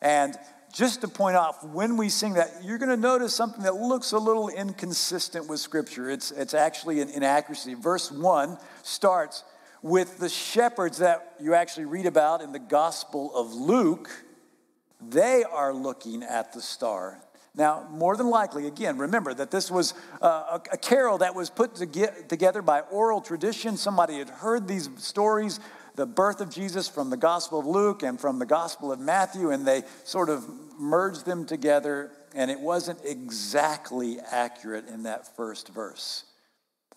And 0.01 0.35
just 0.73 1.01
to 1.01 1.07
point 1.07 1.37
off, 1.37 1.63
when 1.63 1.95
we 1.95 2.09
sing 2.09 2.33
that, 2.33 2.49
you're 2.63 2.77
going 2.77 2.89
to 2.89 2.97
notice 2.97 3.33
something 3.33 3.63
that 3.63 3.75
looks 3.75 4.11
a 4.11 4.17
little 4.17 4.49
inconsistent 4.49 5.47
with 5.47 5.61
Scripture. 5.61 6.09
It's, 6.09 6.31
it's 6.31 6.53
actually 6.53 6.99
an 6.99 7.09
inaccuracy. 7.09 7.75
Verse 7.75 8.11
1 8.11 8.57
starts 8.83 9.45
with 9.81 10.17
the 10.17 10.27
shepherds 10.27 10.97
that 10.97 11.35
you 11.39 11.53
actually 11.53 11.85
read 11.85 12.05
about 12.05 12.41
in 12.41 12.51
the 12.51 12.59
Gospel 12.59 13.33
of 13.33 13.53
Luke. 13.53 14.09
They 15.09 15.43
are 15.43 15.73
looking 15.73 16.23
at 16.23 16.53
the 16.53 16.61
star. 16.61 17.19
Now, 17.57 17.87
more 17.89 18.17
than 18.17 18.29
likely, 18.29 18.67
again, 18.67 18.97
remember 18.97 19.33
that 19.33 19.49
this 19.49 19.71
was 19.71 19.93
uh, 20.21 20.59
a, 20.59 20.73
a, 20.73 20.77
carol 20.77 21.19
that 21.19 21.35
was 21.35 21.49
put 21.49 21.75
to 21.75 21.85
together 22.27 22.61
by 22.61 22.81
oral 22.81 23.21
tradition. 23.21 23.77
Somebody 23.77 24.17
had 24.17 24.29
heard 24.29 24.67
these 24.67 24.89
stories, 24.97 25.61
the 25.95 26.05
birth 26.05 26.41
of 26.41 26.49
Jesus 26.49 26.89
from 26.89 27.09
the 27.09 27.17
Gospel 27.17 27.59
of 27.59 27.65
Luke 27.65 28.03
and 28.03 28.19
from 28.19 28.39
the 28.39 28.45
Gospel 28.45 28.91
of 28.91 28.99
Matthew, 28.99 29.51
and 29.51 29.65
they 29.65 29.83
sort 30.03 30.29
of 30.29 30.45
merged 30.77 31.25
them 31.25 31.45
together, 31.45 32.11
and 32.33 32.51
it 32.51 32.59
wasn't 32.59 32.99
exactly 33.05 34.19
accurate 34.31 34.89
in 34.89 35.03
that 35.03 35.33
first 35.37 35.69
verse. 35.69 36.25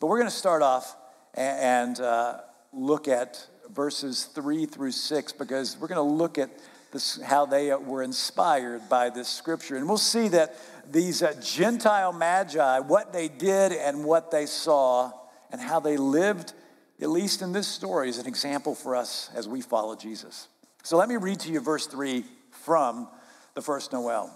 But 0.01 0.09
we're 0.09 0.19
going 0.19 0.31
to 0.31 0.37
start 0.37 0.63
off 0.63 0.97
and 1.35 2.01
uh, 2.01 2.39
look 2.73 3.07
at 3.07 3.47
verses 3.71 4.25
three 4.25 4.67
through 4.67 4.93
six 4.93 5.33
because 5.33 5.77
we're 5.79 5.89
going 5.89 5.97
to 5.97 6.15
look 6.15 6.37
at 6.37 6.51
this, 6.93 7.21
how 7.23 7.47
they 7.47 7.75
were 7.75 8.03
inspired 8.03 8.89
by 8.89 9.11
this 9.11 9.29
scripture. 9.29 9.77
And 9.77 9.89
we'll 9.89 9.99
see 9.99 10.29
that 10.29 10.57
these 10.91 11.23
uh, 11.23 11.35
Gentile 11.43 12.13
magi, 12.13 12.79
what 12.81 13.13
they 13.13 13.29
did 13.29 13.73
and 13.73 14.05
what 14.05 14.31
they 14.31 14.47
saw, 14.47 15.13
and 15.51 15.61
how 15.61 15.81
they 15.81 15.97
lived, 15.97 16.53
at 17.01 17.11
least 17.11 17.43
in 17.43 17.53
this 17.53 17.69
story, 17.69 18.09
is 18.09 18.19
an 18.19 18.27
example 18.27 18.75
for 18.75 18.97
us 18.97 19.31
as 19.35 19.49
we 19.49 19.61
follow 19.61 19.97
Jesus. 19.97 20.49
So 20.83 20.97
let 20.97 21.09
me 21.09 21.17
read 21.17 21.41
to 21.41 21.53
you 21.53 21.61
verse 21.61 21.87
3 21.87 22.25
from 22.51 23.09
the 23.55 23.63
first 23.63 23.93
Noel. 23.93 24.35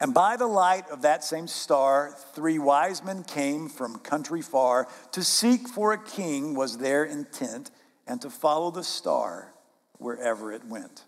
And 0.00 0.14
by 0.14 0.36
the 0.36 0.46
light 0.46 0.88
of 0.90 1.02
that 1.02 1.24
same 1.24 1.48
star, 1.48 2.14
three 2.34 2.58
wise 2.58 3.02
men 3.02 3.24
came 3.24 3.68
from 3.68 3.98
country 3.98 4.42
far. 4.42 4.86
To 5.12 5.24
seek 5.24 5.68
for 5.68 5.92
a 5.92 5.98
king 5.98 6.54
was 6.54 6.78
their 6.78 7.04
intent, 7.04 7.72
and 8.06 8.20
to 8.22 8.30
follow 8.30 8.70
the 8.70 8.84
star 8.84 9.52
wherever 9.98 10.52
it 10.52 10.64
went. 10.64 11.04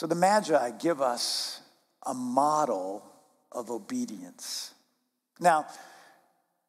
So 0.00 0.06
the 0.06 0.14
Magi 0.14 0.70
give 0.78 1.02
us 1.02 1.60
a 2.06 2.14
model 2.14 3.04
of 3.52 3.70
obedience. 3.70 4.72
Now, 5.38 5.66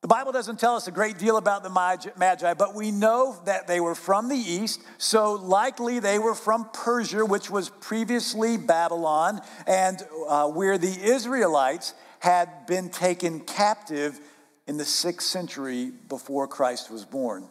the 0.02 0.10
Bible 0.10 0.34
doesn't 0.34 0.60
tell 0.60 0.76
us 0.76 0.88
a 0.88 0.92
great 0.92 1.18
deal 1.18 1.38
about 1.38 1.64
the 1.64 1.70
Magi, 1.70 2.54
but 2.56 2.76
we 2.76 2.92
know 2.92 3.40
that 3.46 3.70
they 3.70 3.80
were 3.80 3.96
from 3.96 4.28
the 4.28 4.36
east, 4.36 4.82
so 4.98 5.36
likely 5.36 6.00
they 6.00 6.20
were 6.20 6.36
from 6.36 6.68
Persia, 6.74 7.26
which 7.26 7.50
was 7.50 7.70
previously 7.70 8.58
Babylon, 8.58 9.40
and 9.66 10.06
uh, 10.28 10.50
where 10.50 10.78
the 10.78 10.94
Israelites 11.02 11.94
had 12.20 12.66
been 12.66 12.90
taken 12.90 13.40
captive 13.40 14.20
in 14.68 14.76
the 14.76 14.84
sixth 14.84 15.30
century 15.30 15.94
before 16.10 16.50
Christ 16.50 16.92
was 16.92 17.06
born. 17.06 17.48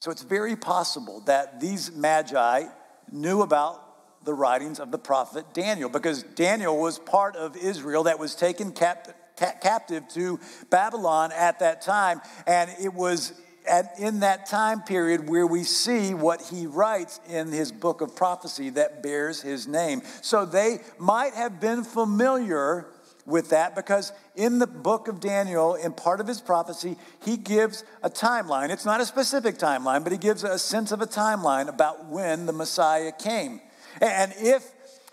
So 0.00 0.10
it's 0.10 0.22
very 0.22 0.56
possible 0.56 1.20
that 1.26 1.60
these 1.60 1.92
Magi 1.92 2.64
knew 3.12 3.42
about 3.42 3.89
the 4.24 4.34
writings 4.34 4.78
of 4.78 4.90
the 4.90 4.98
prophet 4.98 5.46
Daniel 5.54 5.88
because 5.88 6.22
Daniel 6.22 6.78
was 6.78 6.98
part 6.98 7.36
of 7.36 7.56
Israel 7.56 8.04
that 8.04 8.18
was 8.18 8.34
taken 8.34 8.72
cap- 8.72 9.08
ca- 9.36 9.54
captive 9.60 10.06
to 10.08 10.38
Babylon 10.68 11.32
at 11.32 11.58
that 11.60 11.80
time. 11.82 12.20
And 12.46 12.70
it 12.80 12.92
was 12.92 13.32
at, 13.66 13.98
in 13.98 14.20
that 14.20 14.46
time 14.46 14.82
period 14.82 15.28
where 15.28 15.46
we 15.46 15.64
see 15.64 16.14
what 16.14 16.42
he 16.42 16.66
writes 16.66 17.20
in 17.28 17.50
his 17.50 17.72
book 17.72 18.00
of 18.00 18.14
prophecy 18.14 18.70
that 18.70 19.02
bears 19.02 19.40
his 19.40 19.66
name. 19.66 20.02
So 20.22 20.44
they 20.44 20.80
might 20.98 21.34
have 21.34 21.60
been 21.60 21.84
familiar 21.84 22.86
with 23.26 23.50
that 23.50 23.74
because 23.76 24.12
in 24.34 24.58
the 24.58 24.66
book 24.66 25.08
of 25.08 25.20
Daniel, 25.20 25.74
in 25.74 25.92
part 25.92 26.20
of 26.20 26.26
his 26.26 26.40
prophecy, 26.40 26.96
he 27.24 27.36
gives 27.36 27.84
a 28.02 28.10
timeline. 28.10 28.70
It's 28.70 28.84
not 28.84 29.00
a 29.00 29.06
specific 29.06 29.56
timeline, 29.56 30.02
but 30.02 30.12
he 30.12 30.18
gives 30.18 30.42
a 30.42 30.58
sense 30.58 30.90
of 30.90 31.00
a 31.00 31.06
timeline 31.06 31.68
about 31.68 32.06
when 32.06 32.46
the 32.46 32.52
Messiah 32.52 33.12
came. 33.12 33.60
And 34.00 34.32
if 34.36 34.70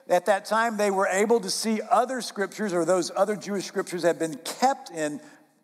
at 0.09 0.25
that 0.27 0.45
time 0.45 0.77
they 0.77 0.91
were 0.91 1.07
able 1.07 1.39
to 1.39 1.49
see 1.49 1.81
other 1.89 2.21
scriptures 2.21 2.73
or 2.73 2.85
those 2.85 3.11
other 3.15 3.35
Jewish 3.35 3.65
scriptures 3.65 4.03
had 4.03 4.19
been 4.19 4.35
kept 4.43 4.91
in 4.91 5.19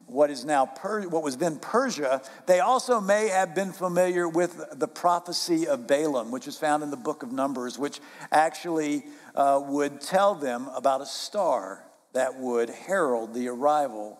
what 0.05 0.29
is 0.29 0.45
now 0.45 0.65
per- 0.65 1.07
what 1.07 1.23
was 1.23 1.37
then 1.37 1.57
Persia, 1.57 2.21
they 2.45 2.59
also 2.59 2.99
may 2.99 3.29
have 3.29 3.55
been 3.55 3.71
familiar 3.71 4.27
with 4.27 4.63
the 4.73 4.87
prophecy 4.87 5.67
of 5.67 5.87
Balaam, 5.87 6.29
which 6.29 6.47
is 6.47 6.57
found 6.57 6.83
in 6.83 6.91
the 6.91 6.97
book 6.97 7.23
of 7.23 7.31
Numbers, 7.31 7.79
which 7.79 7.99
actually 8.31 9.03
uh, 9.33 9.61
would 9.65 10.01
tell 10.01 10.35
them 10.35 10.67
about 10.75 11.01
a 11.01 11.05
star 11.05 11.83
that 12.13 12.35
would 12.35 12.69
herald 12.69 13.33
the 13.33 13.47
arrival 13.47 14.19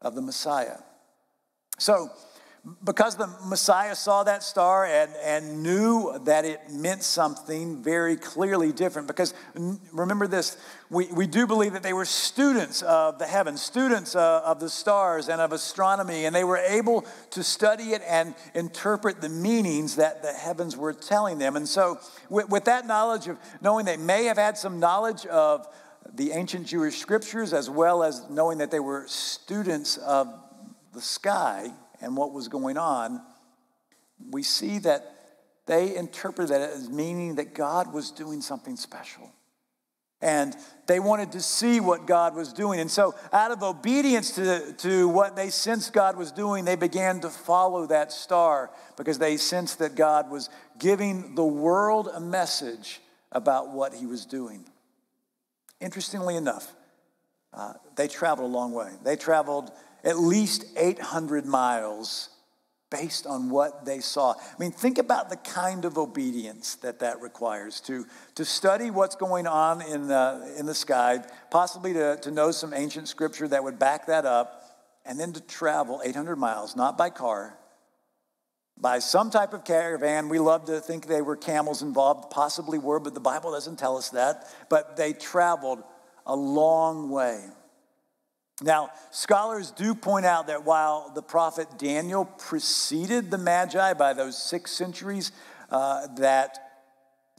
of 0.00 0.14
the 0.14 0.22
Messiah. 0.22 0.78
So, 1.78 2.10
because 2.84 3.16
the 3.16 3.28
Messiah 3.46 3.94
saw 3.94 4.24
that 4.24 4.42
star 4.42 4.84
and, 4.84 5.10
and 5.24 5.62
knew 5.62 6.18
that 6.24 6.44
it 6.44 6.60
meant 6.70 7.02
something 7.02 7.82
very 7.82 8.16
clearly 8.16 8.72
different. 8.72 9.06
Because 9.06 9.32
remember 9.92 10.26
this, 10.26 10.56
we, 10.90 11.06
we 11.06 11.26
do 11.26 11.46
believe 11.46 11.72
that 11.72 11.82
they 11.82 11.92
were 11.92 12.04
students 12.04 12.82
of 12.82 13.18
the 13.18 13.26
heavens, 13.26 13.62
students 13.62 14.16
uh, 14.16 14.42
of 14.44 14.60
the 14.60 14.68
stars 14.68 15.28
and 15.28 15.40
of 15.40 15.52
astronomy, 15.52 16.24
and 16.24 16.34
they 16.34 16.44
were 16.44 16.58
able 16.58 17.06
to 17.30 17.42
study 17.42 17.90
it 17.92 18.02
and 18.06 18.34
interpret 18.54 19.20
the 19.20 19.28
meanings 19.28 19.96
that 19.96 20.22
the 20.22 20.32
heavens 20.32 20.76
were 20.76 20.92
telling 20.92 21.38
them. 21.38 21.56
And 21.56 21.68
so, 21.68 21.98
with, 22.28 22.48
with 22.48 22.64
that 22.64 22.86
knowledge 22.86 23.28
of 23.28 23.38
knowing 23.60 23.84
they 23.84 23.96
may 23.96 24.24
have 24.24 24.38
had 24.38 24.58
some 24.58 24.80
knowledge 24.80 25.24
of 25.26 25.66
the 26.12 26.32
ancient 26.32 26.66
Jewish 26.66 26.98
scriptures, 26.98 27.52
as 27.52 27.70
well 27.70 28.02
as 28.02 28.28
knowing 28.28 28.58
that 28.58 28.70
they 28.70 28.80
were 28.80 29.04
students 29.06 29.96
of 29.98 30.28
the 30.92 31.00
sky 31.00 31.70
and 32.00 32.16
what 32.16 32.32
was 32.32 32.48
going 32.48 32.76
on, 32.76 33.20
we 34.30 34.42
see 34.42 34.78
that 34.80 35.14
they 35.66 35.94
interpreted 35.96 36.50
that 36.50 36.70
as 36.70 36.88
meaning 36.88 37.36
that 37.36 37.54
God 37.54 37.92
was 37.92 38.10
doing 38.10 38.40
something 38.40 38.76
special. 38.76 39.30
And 40.20 40.56
they 40.88 40.98
wanted 40.98 41.32
to 41.32 41.40
see 41.40 41.78
what 41.78 42.06
God 42.06 42.34
was 42.34 42.52
doing. 42.52 42.80
And 42.80 42.90
so, 42.90 43.14
out 43.32 43.52
of 43.52 43.62
obedience 43.62 44.32
to, 44.32 44.72
to 44.78 45.06
what 45.08 45.36
they 45.36 45.48
sensed 45.48 45.92
God 45.92 46.16
was 46.16 46.32
doing, 46.32 46.64
they 46.64 46.74
began 46.74 47.20
to 47.20 47.30
follow 47.30 47.86
that 47.86 48.10
star 48.10 48.70
because 48.96 49.18
they 49.18 49.36
sensed 49.36 49.78
that 49.78 49.94
God 49.94 50.28
was 50.28 50.48
giving 50.80 51.36
the 51.36 51.44
world 51.44 52.08
a 52.12 52.18
message 52.18 53.00
about 53.30 53.70
what 53.70 53.94
he 53.94 54.06
was 54.06 54.26
doing. 54.26 54.64
Interestingly 55.80 56.34
enough, 56.34 56.72
uh, 57.52 57.74
they 57.94 58.08
traveled 58.08 58.50
a 58.50 58.52
long 58.52 58.72
way. 58.72 58.90
They 59.04 59.14
traveled 59.14 59.70
at 60.04 60.18
least 60.18 60.64
800 60.76 61.46
miles 61.46 62.30
based 62.90 63.26
on 63.26 63.50
what 63.50 63.84
they 63.84 64.00
saw. 64.00 64.32
I 64.32 64.58
mean, 64.58 64.72
think 64.72 64.98
about 64.98 65.28
the 65.28 65.36
kind 65.36 65.84
of 65.84 65.98
obedience 65.98 66.76
that 66.76 67.00
that 67.00 67.20
requires 67.20 67.80
to, 67.82 68.06
to 68.36 68.44
study 68.44 68.90
what's 68.90 69.14
going 69.14 69.46
on 69.46 69.82
in 69.82 70.08
the, 70.08 70.54
in 70.58 70.66
the 70.66 70.74
sky, 70.74 71.22
possibly 71.50 71.92
to, 71.92 72.16
to 72.22 72.30
know 72.30 72.50
some 72.50 72.72
ancient 72.72 73.08
scripture 73.08 73.46
that 73.48 73.62
would 73.62 73.78
back 73.78 74.06
that 74.06 74.24
up, 74.24 74.64
and 75.04 75.18
then 75.20 75.32
to 75.34 75.40
travel 75.40 76.00
800 76.04 76.36
miles, 76.36 76.76
not 76.76 76.96
by 76.96 77.10
car, 77.10 77.58
by 78.80 79.00
some 79.00 79.30
type 79.30 79.52
of 79.52 79.64
caravan. 79.64 80.28
We 80.28 80.38
love 80.38 80.66
to 80.66 80.80
think 80.80 81.06
they 81.06 81.22
were 81.22 81.36
camels 81.36 81.82
involved, 81.82 82.30
possibly 82.30 82.78
were, 82.78 83.00
but 83.00 83.14
the 83.14 83.20
Bible 83.20 83.52
doesn't 83.52 83.78
tell 83.78 83.96
us 83.96 84.10
that. 84.10 84.48
But 84.70 84.96
they 84.96 85.12
traveled 85.12 85.82
a 86.26 86.36
long 86.36 87.10
way. 87.10 87.44
Now, 88.62 88.90
scholars 89.10 89.70
do 89.70 89.94
point 89.94 90.26
out 90.26 90.48
that 90.48 90.64
while 90.64 91.12
the 91.14 91.22
prophet 91.22 91.68
Daniel 91.78 92.24
preceded 92.24 93.30
the 93.30 93.38
Magi 93.38 93.92
by 93.94 94.12
those 94.14 94.36
six 94.36 94.72
centuries, 94.72 95.30
uh, 95.70 96.08
that 96.16 96.58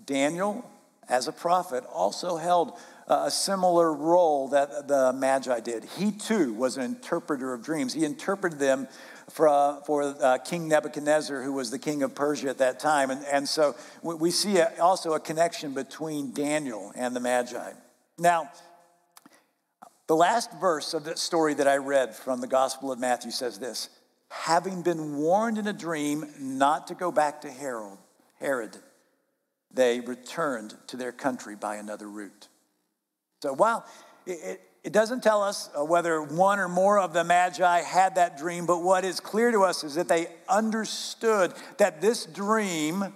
Daniel, 0.05 0.69
as 1.09 1.27
a 1.27 1.31
prophet, 1.33 1.83
also 1.93 2.37
held 2.37 2.77
a 3.07 3.31
similar 3.31 3.91
role 3.91 4.49
that 4.49 4.87
the 4.87 5.11
Magi 5.13 5.59
did. 5.61 5.83
He 5.97 6.11
too 6.11 6.53
was 6.53 6.77
an 6.77 6.83
interpreter 6.83 7.53
of 7.53 7.63
dreams. 7.63 7.93
He 7.93 8.05
interpreted 8.05 8.59
them 8.59 8.87
for, 9.29 9.81
for 9.85 10.03
uh, 10.03 10.37
King 10.37 10.67
Nebuchadnezzar, 10.67 11.41
who 11.41 11.53
was 11.53 11.71
the 11.71 11.79
king 11.79 12.03
of 12.03 12.13
Persia 12.13 12.49
at 12.49 12.59
that 12.59 12.79
time. 12.79 13.09
And, 13.09 13.25
and 13.25 13.49
so 13.49 13.75
we 14.03 14.31
see 14.31 14.57
a, 14.57 14.71
also 14.79 15.13
a 15.13 15.19
connection 15.19 15.73
between 15.73 16.33
Daniel 16.33 16.91
and 16.95 17.15
the 17.15 17.19
Magi. 17.19 17.71
Now, 18.19 18.51
the 20.09 20.15
last 20.15 20.51
verse 20.53 20.95
of 20.95 21.03
that 21.03 21.19
story 21.19 21.53
that 21.53 21.67
I 21.67 21.77
read 21.77 22.15
from 22.15 22.41
the 22.41 22.47
Gospel 22.47 22.91
of 22.91 22.97
Matthew 22.97 23.29
says 23.29 23.59
this 23.59 23.89
Having 24.29 24.81
been 24.81 25.17
warned 25.17 25.59
in 25.59 25.67
a 25.67 25.73
dream 25.73 26.25
not 26.39 26.87
to 26.87 26.95
go 26.95 27.11
back 27.11 27.41
to 27.41 27.51
Herod, 27.51 27.99
Herod, 28.39 28.75
they 29.71 29.99
returned 29.99 30.75
to 30.87 30.97
their 30.97 31.11
country 31.11 31.55
by 31.55 31.75
another 31.75 32.09
route. 32.09 32.47
So 33.43 33.53
while 33.53 33.85
it, 34.25 34.61
it 34.83 34.93
doesn't 34.93 35.21
tell 35.21 35.43
us 35.43 35.69
uh, 35.77 35.85
whether 35.85 36.23
one 36.23 36.57
or 36.57 36.67
more 36.67 36.97
of 36.99 37.13
the 37.13 37.23
Magi 37.23 37.81
had 37.81 38.15
that 38.15 38.35
dream, 38.35 38.65
but 38.65 38.81
what 38.81 39.05
is 39.05 39.19
clear 39.19 39.51
to 39.51 39.61
us 39.61 39.83
is 39.83 39.93
that 39.93 40.07
they 40.07 40.25
understood 40.47 41.53
that 41.77 42.01
this 42.01 42.25
dream 42.25 43.13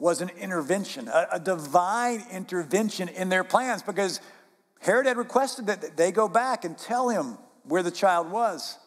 was 0.00 0.20
an 0.20 0.30
intervention, 0.30 1.06
a, 1.06 1.28
a 1.34 1.40
divine 1.40 2.24
intervention 2.32 3.08
in 3.10 3.28
their 3.28 3.44
plans, 3.44 3.80
because 3.80 4.20
Herod 4.86 5.06
had 5.06 5.16
requested 5.16 5.66
that 5.66 5.96
they 5.96 6.12
go 6.12 6.28
back 6.28 6.64
and 6.64 6.78
tell 6.78 7.08
him 7.08 7.38
where 7.64 7.82
the 7.82 7.90
child 7.90 8.30
was. 8.30 8.78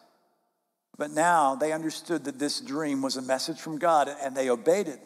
But 0.96 1.10
now 1.10 1.56
they 1.56 1.72
understood 1.72 2.24
that 2.24 2.38
this 2.38 2.58
dream 2.58 3.02
was 3.02 3.18
a 3.18 3.22
message 3.22 3.60
from 3.60 3.78
God 3.78 4.08
and 4.08 4.34
they 4.34 4.48
obeyed 4.48 4.88
it. 4.88 4.98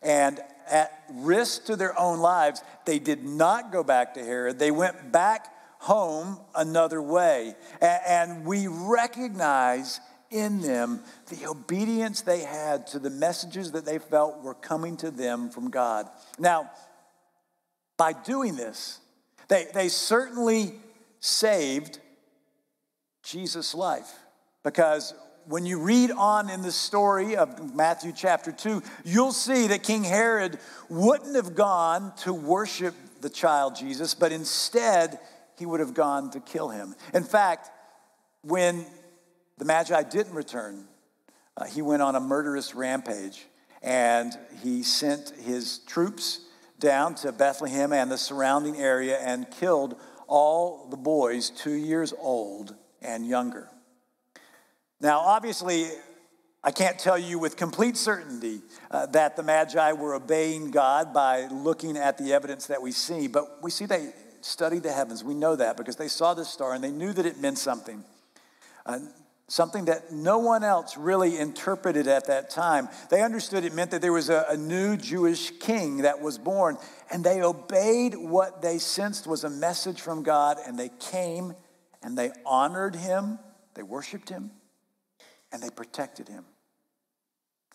And 0.00 0.40
at 0.70 0.90
risk 1.12 1.66
to 1.66 1.76
their 1.76 1.98
own 1.98 2.20
lives, 2.20 2.62
they 2.86 2.98
did 2.98 3.24
not 3.24 3.72
go 3.72 3.84
back 3.84 4.14
to 4.14 4.24
Herod. 4.24 4.58
They 4.58 4.70
went 4.70 5.12
back 5.12 5.48
home 5.80 6.40
another 6.54 7.02
way. 7.02 7.54
And 7.82 8.46
we 8.46 8.68
recognize 8.68 10.00
in 10.30 10.62
them 10.62 11.00
the 11.28 11.46
obedience 11.46 12.22
they 12.22 12.40
had 12.40 12.86
to 12.88 12.98
the 12.98 13.10
messages 13.10 13.72
that 13.72 13.84
they 13.84 13.98
felt 13.98 14.42
were 14.42 14.54
coming 14.54 14.96
to 14.96 15.10
them 15.10 15.50
from 15.50 15.68
God. 15.68 16.08
Now, 16.38 16.70
by 17.98 18.14
doing 18.14 18.56
this, 18.56 18.98
they, 19.48 19.66
they 19.72 19.88
certainly 19.88 20.74
saved 21.20 21.98
Jesus' 23.22 23.74
life 23.74 24.10
because 24.62 25.14
when 25.46 25.66
you 25.66 25.80
read 25.80 26.10
on 26.10 26.48
in 26.50 26.62
the 26.62 26.72
story 26.72 27.36
of 27.36 27.74
Matthew 27.74 28.12
chapter 28.14 28.52
2, 28.52 28.82
you'll 29.04 29.32
see 29.32 29.66
that 29.68 29.82
King 29.82 30.04
Herod 30.04 30.58
wouldn't 30.88 31.34
have 31.34 31.54
gone 31.54 32.12
to 32.18 32.32
worship 32.32 32.94
the 33.20 33.30
child 33.30 33.76
Jesus, 33.76 34.14
but 34.14 34.32
instead 34.32 35.18
he 35.58 35.66
would 35.66 35.80
have 35.80 35.94
gone 35.94 36.30
to 36.30 36.40
kill 36.40 36.68
him. 36.68 36.94
In 37.14 37.24
fact, 37.24 37.70
when 38.42 38.84
the 39.58 39.64
Magi 39.64 40.02
didn't 40.04 40.34
return, 40.34 40.86
uh, 41.56 41.64
he 41.64 41.82
went 41.82 42.02
on 42.02 42.14
a 42.14 42.20
murderous 42.20 42.74
rampage 42.74 43.46
and 43.82 44.36
he 44.62 44.82
sent 44.82 45.30
his 45.30 45.78
troops 45.80 46.40
down 46.82 47.14
to 47.14 47.32
Bethlehem 47.32 47.92
and 47.92 48.10
the 48.10 48.18
surrounding 48.18 48.76
area 48.76 49.16
and 49.18 49.50
killed 49.50 49.98
all 50.26 50.88
the 50.90 50.96
boys 50.96 51.48
two 51.48 51.72
years 51.72 52.12
old 52.18 52.74
and 53.00 53.26
younger. 53.26 53.68
Now, 55.00 55.20
obviously, 55.20 55.86
I 56.62 56.72
can't 56.72 56.98
tell 56.98 57.18
you 57.18 57.38
with 57.38 57.56
complete 57.56 57.96
certainty 57.96 58.60
uh, 58.90 59.06
that 59.06 59.36
the 59.36 59.42
Magi 59.42 59.92
were 59.92 60.14
obeying 60.14 60.70
God 60.70 61.14
by 61.14 61.46
looking 61.46 61.96
at 61.96 62.18
the 62.18 62.32
evidence 62.34 62.66
that 62.66 62.82
we 62.82 62.92
see, 62.92 63.28
but 63.28 63.62
we 63.62 63.70
see 63.70 63.86
they 63.86 64.12
studied 64.42 64.82
the 64.82 64.92
heavens. 64.92 65.22
We 65.24 65.34
know 65.34 65.56
that 65.56 65.76
because 65.76 65.96
they 65.96 66.08
saw 66.08 66.34
the 66.34 66.44
star 66.44 66.74
and 66.74 66.82
they 66.82 66.90
knew 66.90 67.12
that 67.12 67.26
it 67.26 67.40
meant 67.40 67.58
something. 67.58 68.04
Uh, 68.84 68.98
something 69.52 69.84
that 69.84 70.10
no 70.10 70.38
one 70.38 70.64
else 70.64 70.96
really 70.96 71.38
interpreted 71.38 72.06
at 72.06 72.28
that 72.28 72.48
time. 72.48 72.88
They 73.10 73.20
understood 73.20 73.66
it 73.66 73.74
meant 73.74 73.90
that 73.90 74.00
there 74.00 74.12
was 74.12 74.30
a, 74.30 74.46
a, 74.48 74.56
new 74.56 74.96
Jewish 74.96 75.50
king 75.60 75.98
that 75.98 76.22
was 76.22 76.38
born, 76.38 76.78
and 77.10 77.22
they 77.22 77.42
obeyed 77.42 78.14
what 78.14 78.62
they 78.62 78.78
sensed 78.78 79.26
was 79.26 79.44
a 79.44 79.50
message 79.50 80.00
from 80.00 80.22
God, 80.22 80.56
and 80.66 80.78
they 80.78 80.88
came 80.98 81.52
and 82.02 82.16
they 82.16 82.30
honored 82.46 82.94
him, 82.96 83.38
they 83.74 83.82
worshiped 83.82 84.30
him, 84.30 84.52
and 85.52 85.62
they 85.62 85.68
protected 85.68 86.30
him. 86.30 86.46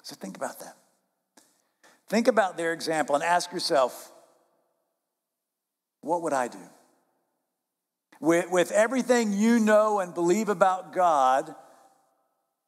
So 0.01 0.15
think 0.15 0.35
about 0.35 0.59
that. 0.61 0.77
Think 2.09 2.27
about 2.27 2.57
their 2.57 2.73
example 2.73 3.13
and 3.13 3.23
ask 3.23 3.51
yourself, 3.51 4.11
what 6.01 6.23
would 6.23 6.33
I 6.33 6.47
do? 6.47 6.57
With, 8.19 8.49
with 8.49 8.71
everything 8.71 9.31
you 9.31 9.59
know 9.59 9.99
and 9.99 10.11
believe 10.11 10.49
about 10.49 10.91
God, 10.91 11.53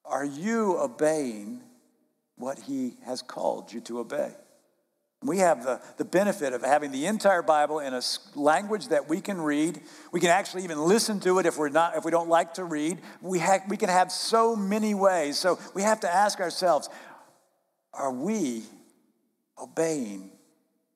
are 0.09 0.25
you 0.25 0.77
obeying 0.77 1.61
what 2.35 2.59
He 2.59 2.97
has 3.05 3.21
called 3.21 3.71
you 3.71 3.81
to 3.81 3.99
obey? 3.99 4.33
We 5.21 5.39
have 5.39 5.65
the, 5.65 5.81
the 5.97 6.05
benefit 6.05 6.53
of 6.53 6.61
having 6.61 6.91
the 6.91 7.05
entire 7.05 7.41
Bible 7.41 7.79
in 7.79 7.93
a 7.93 8.01
language 8.35 8.87
that 8.87 9.09
we 9.09 9.19
can 9.19 9.41
read. 9.41 9.81
We 10.13 10.21
can 10.21 10.29
actually 10.29 10.63
even 10.63 10.79
listen 10.79 11.19
to 11.21 11.39
it 11.39 11.45
if 11.45 11.57
we're 11.57 11.67
not 11.69 11.97
if 11.97 12.05
we 12.05 12.11
don't 12.11 12.29
like 12.29 12.53
to 12.53 12.63
read. 12.63 12.99
We, 13.21 13.39
ha- 13.39 13.63
we 13.67 13.75
can 13.75 13.89
have 13.89 14.13
so 14.13 14.55
many 14.55 14.93
ways. 14.93 15.37
So 15.37 15.59
we 15.73 15.81
have 15.81 15.99
to 16.01 16.13
ask 16.13 16.39
ourselves, 16.39 16.89
are 17.93 18.13
we 18.13 18.63
obeying 19.61 20.31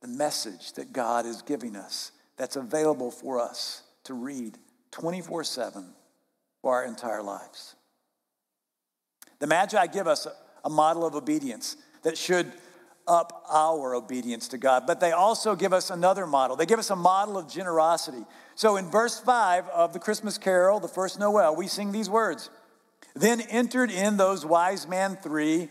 the 0.02 0.08
message 0.08 0.72
that 0.74 0.94
God 0.94 1.26
is 1.26 1.42
giving 1.42 1.76
us 1.76 2.14
that's 2.38 2.56
available 2.56 3.12
for 3.12 3.42
us 3.42 3.84
to 4.06 4.14
read 4.14 4.58
24/7 4.92 5.86
for 6.62 6.76
our 6.76 6.86
entire 6.86 7.22
lives? 7.22 7.76
The 9.44 9.48
Magi 9.48 9.88
give 9.88 10.08
us 10.08 10.26
a 10.64 10.70
model 10.70 11.06
of 11.06 11.16
obedience 11.16 11.76
that 12.04 12.18
should 12.18 12.50
up 13.06 13.44
our 13.52 13.94
obedience 13.94 14.48
to 14.48 14.58
God, 14.58 14.88
but 14.88 15.02
they 15.02 15.12
also 15.12 15.54
give 15.54 15.74
us 15.74 15.90
another 15.90 16.26
model. 16.26 16.56
They 16.56 16.66
give 16.66 16.80
us 16.80 16.92
a 16.92 16.96
model 16.96 17.38
of 17.38 17.50
generosity. 17.50 18.24
So 18.56 18.78
in 18.78 18.90
verse 18.90 19.20
5 19.20 19.68
of 19.68 19.92
the 19.92 20.00
Christmas 20.00 20.38
carol, 20.38 20.80
the 20.80 20.88
first 20.88 21.20
Noel, 21.20 21.58
we 21.58 21.68
sing 21.68 21.92
these 21.92 22.10
words 22.10 22.50
Then 23.16 23.42
entered 23.42 23.92
in 23.92 24.16
those 24.16 24.46
wise 24.46 24.88
men 24.88 25.18
three, 25.18 25.68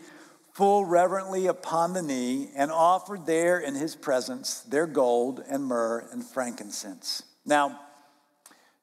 full 0.51 0.85
reverently 0.85 1.47
upon 1.47 1.93
the 1.93 2.03
knee, 2.03 2.51
and 2.55 2.69
offered 2.71 3.25
there 3.25 3.57
in 3.57 3.73
his 3.73 3.95
presence 3.95 4.61
their 4.61 4.85
gold 4.85 5.43
and 5.49 5.65
myrrh 5.65 6.07
and 6.11 6.23
frankincense. 6.23 7.23
Now, 7.43 7.79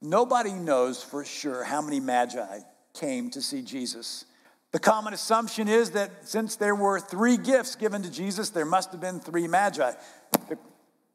nobody 0.03 0.55
knows 0.55 1.01
for 1.01 1.25
sure 1.25 1.63
how 1.63 1.81
many 1.81 2.01
magi 2.01 2.59
came 2.93 3.31
to 3.31 3.41
see 3.41 3.63
Jesus. 3.63 4.25
The 4.73 4.79
common 4.79 5.13
assumption 5.13 5.67
is 5.67 5.91
that 5.93 6.29
since 6.29 6.57
there 6.57 6.75
were 6.75 7.01
three 7.01 7.37
gifts 7.37 7.75
given 7.75 8.03
to 8.03 8.11
Jesus, 8.11 8.51
there 8.51 8.65
must 8.65 8.93
have 8.93 9.01
been 9.01 9.19
three 9.19 9.49
magi. 9.49 9.93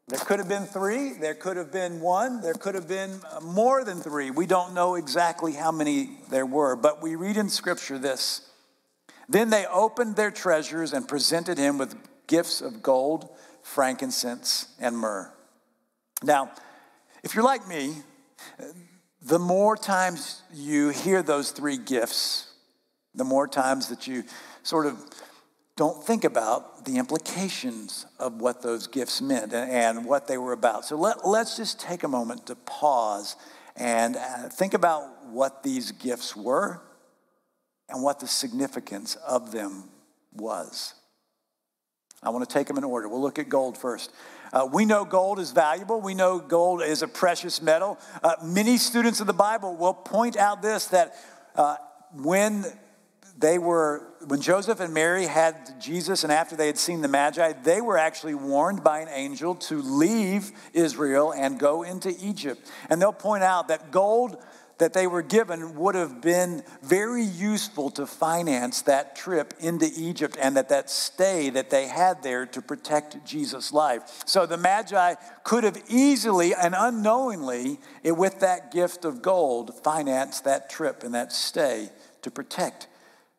There 0.08 0.20
could 0.20 0.40
have 0.40 0.50
been 0.50 0.66
three, 0.66 1.14
there 1.14 1.34
could 1.34 1.58
have 1.58 1.72
been 1.72 2.00
one, 2.00 2.42
there 2.42 2.54
could 2.54 2.76
have 2.76 2.88
been 2.88 3.22
more 3.42 3.84
than 3.84 4.02
three. 4.02 4.30
We 4.30 4.46
don't 4.46 4.74
know 4.74 4.96
exactly 4.96 5.54
how 5.54 5.72
many 5.72 6.20
there 6.30 6.46
were, 6.46 6.76
but 6.76 7.02
we 7.02 7.16
read 7.16 7.38
in 7.38 7.50
Scripture 7.50 7.98
this. 7.98 8.42
Then 9.28 9.50
they 9.50 9.66
opened 9.66 10.16
their 10.16 10.30
treasures 10.30 10.94
and 10.94 11.08
presented 11.08 11.58
him 11.58 11.80
with 11.80 11.96
gifts 12.28 12.62
of 12.62 12.84
gold, 12.84 13.30
frankincense, 13.64 14.68
and 14.80 14.96
myrrh. 14.96 15.32
Now, 16.22 16.52
if 17.24 17.34
you're 17.34 17.44
like 17.44 17.68
me, 17.68 17.96
the 19.24 19.40
more 19.40 19.76
times 19.76 20.44
you 20.54 20.90
hear 20.90 21.24
those 21.24 21.50
three 21.50 21.78
gifts, 21.78 22.52
the 23.16 23.24
more 23.24 23.48
times 23.48 23.88
that 23.90 24.08
you 24.08 24.24
sort 24.64 24.86
of 24.86 24.98
don't 25.76 26.04
think 26.04 26.24
about 26.24 26.86
the 26.86 26.98
implications 26.98 28.06
of 28.18 28.40
what 28.40 28.62
those 28.62 28.88
gifts 28.88 29.22
meant 29.22 29.54
and 29.54 30.06
what 30.06 30.28
they 30.28 30.38
were 30.38 30.54
about. 30.54 30.86
So 30.86 30.96
let, 30.96 31.28
let's 31.28 31.58
just 31.58 31.80
take 31.80 32.04
a 32.04 32.08
moment 32.08 32.48
to 32.48 32.56
pause 32.56 33.36
and 33.76 34.16
uh, 34.16 34.50
think 34.50 34.74
about 34.74 35.26
what 35.28 35.64
these 35.64 35.92
gifts 35.92 36.36
were 36.36 36.82
and 37.90 38.02
what 38.02 38.20
the 38.20 38.28
significance 38.28 39.16
of 39.16 39.52
them 39.52 39.90
was. 40.34 40.94
I 42.24 42.30
want 42.30 42.48
to 42.48 42.52
take 42.52 42.68
them 42.68 42.78
in 42.78 42.84
order. 42.84 43.08
We'll 43.10 43.22
look 43.22 43.38
at 43.38 43.50
gold 43.50 43.78
first. 43.78 44.12
Uh, 44.54 44.68
we 44.72 44.86
know 44.86 45.04
gold 45.04 45.40
is 45.40 45.52
valuable. 45.52 46.00
We 46.00 46.14
know 46.14 46.40
gold 46.40 46.82
is 46.82 47.02
a 47.02 47.08
precious 47.08 47.62
metal. 47.62 48.00
Uh, 48.24 48.36
many 48.42 48.78
students 48.78 49.20
of 49.20 49.28
the 49.28 49.34
Bible 49.34 49.76
will 49.76 49.94
point 49.94 50.38
out 50.38 50.62
this 50.62 50.86
that 50.88 51.16
uh, 51.56 51.76
when 52.14 52.66
they 53.38 53.58
were, 53.58 54.08
when 54.26 54.42
Joseph 54.42 54.80
and 54.80 54.94
Mary 54.94 55.26
had 55.26 55.80
Jesus 55.80 56.24
and 56.24 56.32
after 56.32 56.56
they 56.56 56.68
had 56.68 56.78
seen 56.78 57.02
the 57.02 57.08
Magi, 57.08 57.54
they 57.64 57.82
were 57.82 57.98
actually 57.98 58.36
warned 58.36 58.84
by 58.84 59.00
an 59.00 59.10
angel 59.10 59.56
to 59.56 59.82
leave 59.82 60.52
Israel 60.74 61.34
and 61.34 61.60
go 61.60 61.84
into 61.84 62.16
Egypt. 62.22 62.72
And 62.90 63.02
they'll 63.02 63.12
point 63.12 63.44
out 63.44 63.68
that 63.68 63.92
gold 63.92 64.38
that 64.78 64.94
they 64.94 65.08
were 65.08 65.22
given 65.22 65.76
would 65.76 65.96
have 65.96 66.22
been 66.22 66.62
very 66.82 67.24
useful 67.24 67.90
to 67.90 68.06
finance 68.06 68.82
that 68.84 69.16
trip 69.16 69.54
into 69.60 69.90
Egypt 69.96 70.38
and 70.42 70.58
that 70.58 70.70
that 70.70 70.90
stay 70.90 71.50
that 71.50 71.70
they 71.70 71.88
had 71.88 72.22
there 72.24 72.46
to 72.46 72.62
protect 72.62 73.26
Jesus' 73.26 73.72
life. 73.72 74.24
So 74.26 74.46
the 74.46 74.58
Magi 74.58 75.16
could 75.44 75.64
have 75.64 75.82
easily 75.88 76.54
and 76.54 76.76
unknowingly, 76.78 77.80
with 78.04 78.42
that 78.42 78.72
gift 78.72 79.06
of 79.06 79.22
gold, 79.22 79.74
financed 79.84 80.44
that 80.44 80.70
trip 80.70 81.04
and 81.04 81.14
that 81.14 81.32
stay 81.32 81.90
to 82.22 82.32
protect 82.32 82.88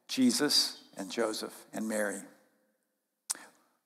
Jesus 0.08 0.82
and 0.96 1.10
Joseph 1.10 1.54
and 1.72 1.88
Mary. 1.88 2.20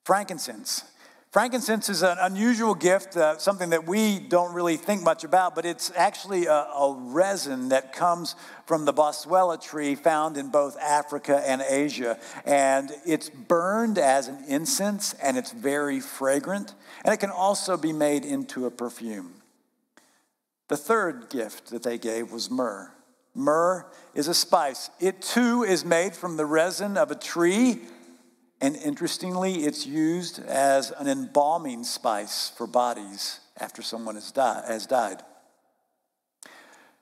Frankincense. 0.05 0.85
Frankincense 1.31 1.89
is 1.89 2.03
an 2.03 2.19
unusual 2.21 2.75
gift, 2.75 3.17
uh, 3.17 3.39
something 3.39 3.71
that 3.71 3.87
we 3.87 4.19
don't 4.19 4.53
really 4.53 4.77
think 4.77 5.05
much 5.05 5.23
about, 5.23 5.55
but 5.55 5.65
it's 5.65 5.93
actually 5.95 6.47
a, 6.47 6.53
a, 6.53 6.93
resin 6.99 7.69
that 7.69 7.93
comes 7.93 8.35
from 8.67 8.85
the 8.85 8.93
boswellia 8.93 9.63
tree 9.63 9.95
found 9.95 10.37
in 10.37 10.49
both 10.49 10.77
Africa 10.79 11.41
and 11.47 11.63
Asia. 11.63 12.19
And 12.45 12.91
it's 13.07 13.31
burned 13.31 13.97
as 13.97 14.27
an 14.27 14.43
incense 14.49 15.15
and 15.23 15.39
it's 15.39 15.53
very 15.53 16.01
fragrant, 16.01 16.75
and 17.05 17.15
it 17.15 17.19
can 17.19 17.31
also 17.31 17.77
be 17.77 17.93
made 17.93 18.25
into 18.25 18.67
a 18.67 18.71
perfume. 18.73 19.35
The 20.67 20.77
third 20.77 21.31
gift 21.31 21.71
that 21.71 21.85
they 21.85 21.97
gave 21.97 22.33
was 22.33 22.51
myrrh. 22.51 22.91
Myrrh 23.41 23.87
is 24.15 24.29
a 24.29 24.35
spice. 24.35 24.91
It 25.01 25.23
too 25.23 25.65
is 25.65 25.85
made 25.85 26.15
from 26.15 26.37
the 26.37 26.47
resin 26.47 26.97
of 26.97 27.11
a 27.11 27.15
tree 27.15 27.81
and 28.61 28.77
interestingly, 28.77 29.65
it's 29.65 29.87
used 29.87 30.39
as 30.41 30.91
an 30.91 31.09
embalming 31.09 31.85
spice 31.85 32.53
for 32.57 32.67
bodies 32.67 33.41
after 33.59 33.81
someone 33.81 34.17
has, 34.17 34.31
die, 34.33 34.63
has 34.67 34.87
died. 34.87 35.23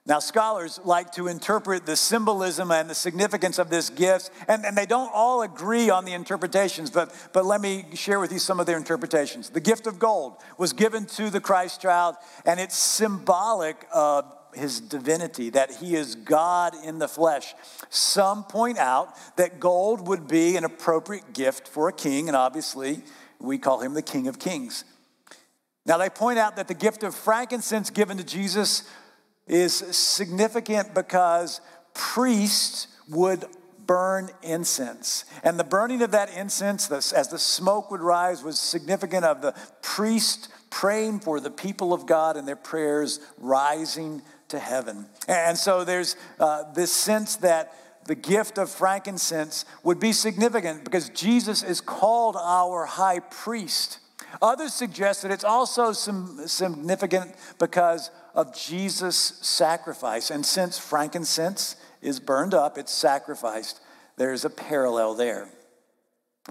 Now, 0.05 0.19
scholars 0.19 0.79
like 0.85 1.11
to 1.13 1.27
interpret 1.27 1.85
the 1.85 1.97
symbolism 1.97 2.71
and 2.71 2.89
the 2.89 2.95
significance 2.95 3.59
of 3.59 3.69
this 3.69 3.89
gift, 3.89 4.31
and, 4.47 4.65
and 4.65 4.75
they 4.75 4.85
don't 4.85 5.11
all 5.13 5.41
agree 5.41 5.89
on 5.89 6.05
the 6.05 6.13
interpretations, 6.13 6.89
but, 6.89 7.13
but 7.33 7.45
let 7.45 7.59
me 7.59 7.85
share 7.93 8.19
with 8.19 8.31
you 8.31 8.39
some 8.39 8.59
of 8.61 8.65
their 8.65 8.77
interpretations. 8.77 9.49
The 9.49 9.59
gift 9.59 9.85
of 9.85 9.99
gold 9.99 10.37
was 10.57 10.71
given 10.71 11.05
to 11.07 11.29
the 11.29 11.41
Christ 11.41 11.81
child, 11.81 12.15
and 12.45 12.59
it's 12.59 12.77
symbolic 12.77 13.85
of 13.93 14.25
his 14.53 14.79
divinity, 14.79 15.49
that 15.51 15.75
he 15.75 15.95
is 15.95 16.15
God 16.15 16.73
in 16.83 16.99
the 16.99 17.07
flesh. 17.07 17.53
Some 17.89 18.43
point 18.43 18.77
out 18.77 19.15
that 19.37 19.59
gold 19.59 20.07
would 20.07 20.27
be 20.27 20.55
an 20.55 20.63
appropriate 20.63 21.33
gift 21.33 21.67
for 21.67 21.87
a 21.87 21.93
king, 21.93 22.27
and 22.27 22.35
obviously 22.35 23.03
we 23.39 23.57
call 23.57 23.81
him 23.81 23.93
the 23.93 24.01
King 24.01 24.27
of 24.27 24.39
Kings. 24.39 24.83
Now, 25.85 25.97
they 25.97 26.09
point 26.09 26.37
out 26.37 26.55
that 26.57 26.67
the 26.67 26.73
gift 26.73 27.03
of 27.03 27.15
frankincense 27.15 27.89
given 27.89 28.17
to 28.17 28.23
Jesus 28.23 28.83
is 29.47 29.73
significant 29.73 30.93
because 30.93 31.61
priests 31.93 32.87
would 33.09 33.45
burn 33.87 34.29
incense. 34.43 35.25
And 35.43 35.59
the 35.59 35.63
burning 35.63 36.03
of 36.03 36.11
that 36.11 36.31
incense, 36.35 36.91
as 36.91 37.27
the 37.29 37.39
smoke 37.39 37.89
would 37.89 38.01
rise, 38.01 38.43
was 38.43 38.59
significant 38.59 39.25
of 39.25 39.41
the 39.41 39.55
priest 39.81 40.49
praying 40.69 41.21
for 41.21 41.39
the 41.39 41.49
people 41.49 41.91
of 41.91 42.05
God 42.05 42.37
and 42.37 42.47
their 42.47 42.55
prayers 42.55 43.19
rising 43.39 44.21
to 44.49 44.59
heaven. 44.59 45.05
And 45.27 45.57
so 45.57 45.83
there's 45.83 46.15
uh, 46.39 46.71
this 46.73 46.91
sense 46.91 47.37
that 47.37 47.73
the 48.05 48.15
gift 48.15 48.57
of 48.57 48.69
frankincense 48.69 49.65
would 49.83 49.99
be 49.99 50.11
significant 50.11 50.83
because 50.83 51.09
Jesus 51.09 51.63
is 51.63 51.81
called 51.81 52.35
our 52.35 52.85
high 52.85 53.19
priest. 53.19 53.99
Others 54.41 54.73
suggest 54.73 55.21
that 55.21 55.31
it's 55.31 55.43
also 55.43 55.91
some 55.91 56.47
significant 56.47 57.35
because 57.57 58.11
of 58.35 58.55
Jesus' 58.55 59.39
sacrifice. 59.41 60.29
And 60.29 60.45
since 60.45 60.77
frankincense 60.77 61.75
is 62.01 62.19
burned 62.19 62.53
up, 62.53 62.77
it's 62.77 62.91
sacrificed, 62.91 63.81
there's 64.17 64.45
a 64.45 64.49
parallel 64.49 65.15
there. 65.15 65.49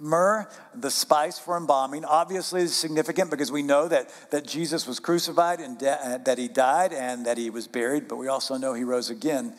Myrrh, 0.01 0.49
the 0.75 0.91
spice 0.91 1.39
for 1.39 1.57
embalming, 1.57 2.05
obviously 2.05 2.63
is 2.63 2.77
significant 2.77 3.31
because 3.31 3.51
we 3.51 3.63
know 3.63 3.89
that, 3.89 4.11
that 4.31 4.47
Jesus 4.47 4.87
was 4.87 5.01
crucified 5.01 5.61
and 5.61 5.79
de- 5.79 5.91
uh, 5.91 6.19
that 6.19 6.39
he 6.39 6.47
died 6.49 6.93
and 6.93 7.27
that 7.27 7.37
he 7.37 7.51
was 7.51 7.67
buried, 7.67 8.07
but 8.07 8.17
we 8.17 8.29
also 8.29 8.57
know 8.57 8.75
he 8.75 8.85
rose 8.85 9.11
again. 9.11 9.55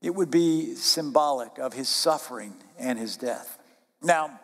It 0.00 0.14
would 0.14 0.30
be 0.30 0.74
symbolic 0.74 1.58
of 1.58 1.72
his 1.72 1.88
suffering 1.88 2.54
and 2.78 2.98
his 2.98 3.16
death. 3.16 3.58
Now, 4.02 4.38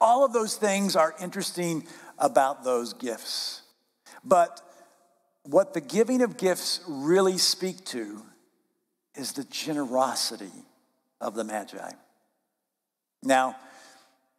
all 0.00 0.24
of 0.24 0.32
those 0.32 0.56
things 0.56 0.96
are 0.96 1.14
interesting 1.20 1.86
about 2.18 2.64
those 2.64 2.94
gifts. 2.94 3.62
But 4.24 4.62
what 5.42 5.74
the 5.74 5.80
giving 5.80 6.22
of 6.22 6.36
gifts 6.36 6.80
really 6.88 7.38
speak 7.38 7.84
to 7.86 8.22
is 9.14 9.32
the 9.32 9.44
generosity 9.44 10.52
of 11.20 11.34
the 11.34 11.44
Magi. 11.44 11.90
Now, 13.22 13.56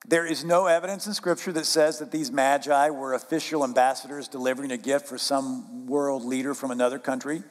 there 0.08 0.26
is 0.26 0.46
no 0.46 0.68
evidence 0.68 1.06
in 1.06 1.14
Scripture 1.14 1.52
that 1.52 1.66
says 1.66 2.00
that 2.00 2.12
these 2.12 2.32
magi 2.32 2.90
were 2.90 3.14
official 3.14 3.66
ambassadors 3.66 4.30
delivering 4.30 4.72
a 4.72 4.78
gift 4.78 5.06
for 5.06 5.18
some 5.18 5.86
world 5.86 6.24
leader 6.24 6.54
from 6.54 6.72
another 6.72 6.98
country. 6.98 7.44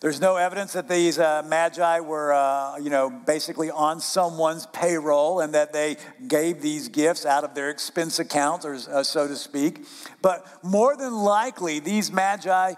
There's 0.00 0.20
no 0.20 0.36
evidence 0.36 0.74
that 0.74 0.88
these 0.88 1.18
uh, 1.18 1.42
magi 1.48 2.00
were, 2.00 2.32
uh, 2.32 2.76
you 2.76 2.90
know, 2.90 3.10
basically 3.10 3.70
on 3.70 4.00
someone's 4.00 4.66
payroll 4.66 5.40
and 5.40 5.54
that 5.54 5.72
they 5.72 5.96
gave 6.28 6.60
these 6.60 6.88
gifts 6.88 7.26
out 7.26 7.42
of 7.42 7.54
their 7.54 7.70
expense 7.70 8.18
account, 8.20 8.64
or 8.64 8.74
uh, 8.74 9.02
so 9.02 9.26
to 9.26 9.34
speak. 9.34 9.84
But 10.22 10.46
more 10.62 10.96
than 10.96 11.12
likely, 11.12 11.80
these 11.80 12.12
magi 12.12 12.74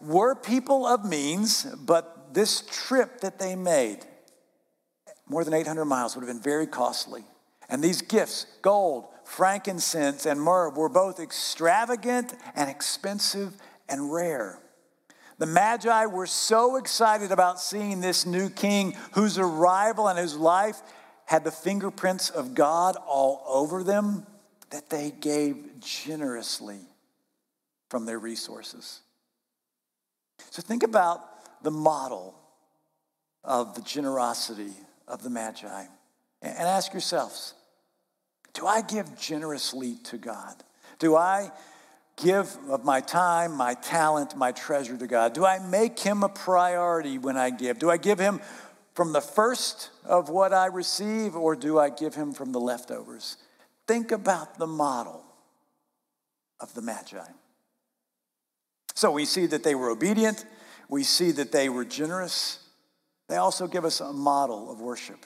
were 0.00 0.34
people 0.34 0.86
of 0.86 1.04
means, 1.04 1.64
but 1.64 2.34
this 2.34 2.62
trip 2.62 3.20
that 3.20 3.38
they 3.38 3.54
made, 3.54 3.98
more 5.28 5.44
than 5.44 5.54
800 5.54 5.84
miles, 5.84 6.16
would 6.16 6.26
have 6.26 6.34
been 6.34 6.42
very 6.42 6.66
costly. 6.66 7.22
And 7.68 7.82
these 7.82 8.02
gifts, 8.02 8.46
gold, 8.62 9.06
frankincense, 9.24 10.26
and 10.26 10.40
myrrh, 10.40 10.70
were 10.70 10.88
both 10.88 11.20
extravagant 11.20 12.34
and 12.54 12.68
expensive 12.68 13.56
and 13.88 14.12
rare. 14.12 14.58
The 15.38 15.46
Magi 15.46 16.06
were 16.06 16.26
so 16.26 16.76
excited 16.76 17.32
about 17.32 17.60
seeing 17.60 18.00
this 18.00 18.26
new 18.26 18.48
king 18.48 18.94
whose 19.12 19.38
arrival 19.38 20.08
and 20.08 20.18
whose 20.18 20.36
life 20.36 20.80
had 21.26 21.44
the 21.44 21.50
fingerprints 21.50 22.30
of 22.30 22.54
God 22.54 22.96
all 23.06 23.42
over 23.46 23.82
them 23.82 24.26
that 24.70 24.90
they 24.90 25.10
gave 25.10 25.80
generously 25.80 26.80
from 27.88 28.06
their 28.06 28.18
resources. 28.18 29.00
So 30.50 30.62
think 30.62 30.82
about 30.82 31.62
the 31.62 31.70
model 31.70 32.34
of 33.44 33.74
the 33.74 33.82
generosity 33.82 34.72
of 35.08 35.22
the 35.22 35.30
Magi 35.30 35.86
and 36.42 36.68
ask 36.68 36.92
yourselves 36.92 37.54
do 38.54 38.66
I 38.66 38.82
give 38.82 39.18
generously 39.18 39.96
to 40.04 40.18
God? 40.18 40.62
Do 40.98 41.16
I 41.16 41.50
give 42.16 42.54
of 42.68 42.84
my 42.84 43.00
time, 43.00 43.54
my 43.56 43.74
talent, 43.74 44.36
my 44.36 44.52
treasure 44.52 44.96
to 44.96 45.06
God? 45.06 45.32
Do 45.32 45.46
I 45.46 45.58
make 45.58 45.98
Him 45.98 46.22
a 46.22 46.28
priority 46.28 47.18
when 47.18 47.36
I 47.36 47.50
give? 47.50 47.78
Do 47.78 47.90
I 47.90 47.96
give 47.96 48.18
Him 48.18 48.40
from 48.94 49.12
the 49.12 49.20
first 49.22 49.90
of 50.04 50.28
what 50.28 50.52
I 50.52 50.66
receive, 50.66 51.34
or 51.34 51.56
do 51.56 51.78
I 51.78 51.88
give 51.88 52.14
Him 52.14 52.34
from 52.34 52.52
the 52.52 52.60
leftovers? 52.60 53.38
Think 53.86 54.12
about 54.12 54.58
the 54.58 54.66
model 54.66 55.24
of 56.60 56.74
the 56.74 56.82
Magi. 56.82 57.24
So 58.94 59.10
we 59.10 59.24
see 59.24 59.46
that 59.46 59.64
they 59.64 59.74
were 59.74 59.88
obedient, 59.88 60.44
we 60.88 61.02
see 61.04 61.32
that 61.32 61.52
they 61.52 61.68
were 61.68 61.84
generous. 61.84 62.58
They 63.28 63.36
also 63.36 63.66
give 63.66 63.86
us 63.86 64.00
a 64.00 64.12
model 64.12 64.70
of 64.70 64.82
worship. 64.82 65.24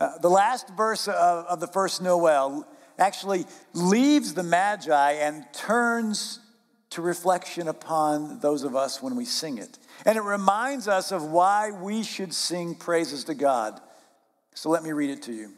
Uh, 0.00 0.16
the 0.18 0.30
last 0.30 0.66
verse 0.70 1.08
of, 1.08 1.44
of 1.44 1.60
the 1.60 1.66
first 1.66 2.00
Noel 2.00 2.66
actually 2.98 3.44
leaves 3.74 4.32
the 4.32 4.42
Magi 4.42 5.12
and 5.12 5.44
turns 5.52 6.40
to 6.90 7.02
reflection 7.02 7.68
upon 7.68 8.40
those 8.40 8.64
of 8.64 8.74
us 8.74 9.02
when 9.02 9.14
we 9.14 9.26
sing 9.26 9.58
it. 9.58 9.78
And 10.06 10.16
it 10.16 10.22
reminds 10.22 10.88
us 10.88 11.12
of 11.12 11.24
why 11.24 11.70
we 11.70 12.02
should 12.02 12.32
sing 12.32 12.74
praises 12.74 13.24
to 13.24 13.34
God. 13.34 13.78
So 14.54 14.70
let 14.70 14.82
me 14.82 14.92
read 14.92 15.10
it 15.10 15.22
to 15.22 15.32
you. 15.32 15.52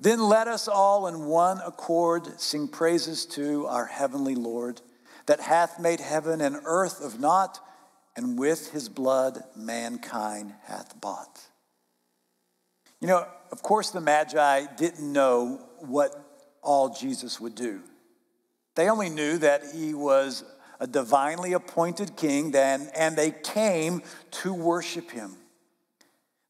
Then 0.00 0.20
let 0.20 0.48
us 0.48 0.66
all 0.66 1.06
in 1.06 1.26
one 1.26 1.60
accord 1.64 2.40
sing 2.40 2.66
praises 2.66 3.24
to 3.26 3.66
our 3.66 3.86
heavenly 3.86 4.34
Lord, 4.34 4.80
that 5.26 5.40
hath 5.40 5.78
made 5.78 6.00
heaven 6.00 6.40
and 6.40 6.58
earth 6.64 7.00
of 7.00 7.20
naught, 7.20 7.60
and 8.16 8.36
with 8.36 8.72
his 8.72 8.88
blood 8.88 9.38
mankind 9.56 10.54
hath 10.64 11.00
bought. 11.00 11.40
You 13.02 13.08
know, 13.08 13.26
of 13.50 13.62
course, 13.64 13.90
the 13.90 14.00
Magi 14.00 14.66
didn't 14.76 15.12
know 15.12 15.60
what 15.80 16.14
all 16.62 16.88
Jesus 16.88 17.40
would 17.40 17.56
do. 17.56 17.80
They 18.76 18.88
only 18.88 19.10
knew 19.10 19.38
that 19.38 19.62
he 19.74 19.92
was 19.92 20.44
a 20.78 20.86
divinely 20.86 21.52
appointed 21.52 22.16
king, 22.16 22.52
then, 22.52 22.88
and 22.94 23.16
they 23.16 23.32
came 23.32 24.02
to 24.30 24.54
worship 24.54 25.10
him. 25.10 25.34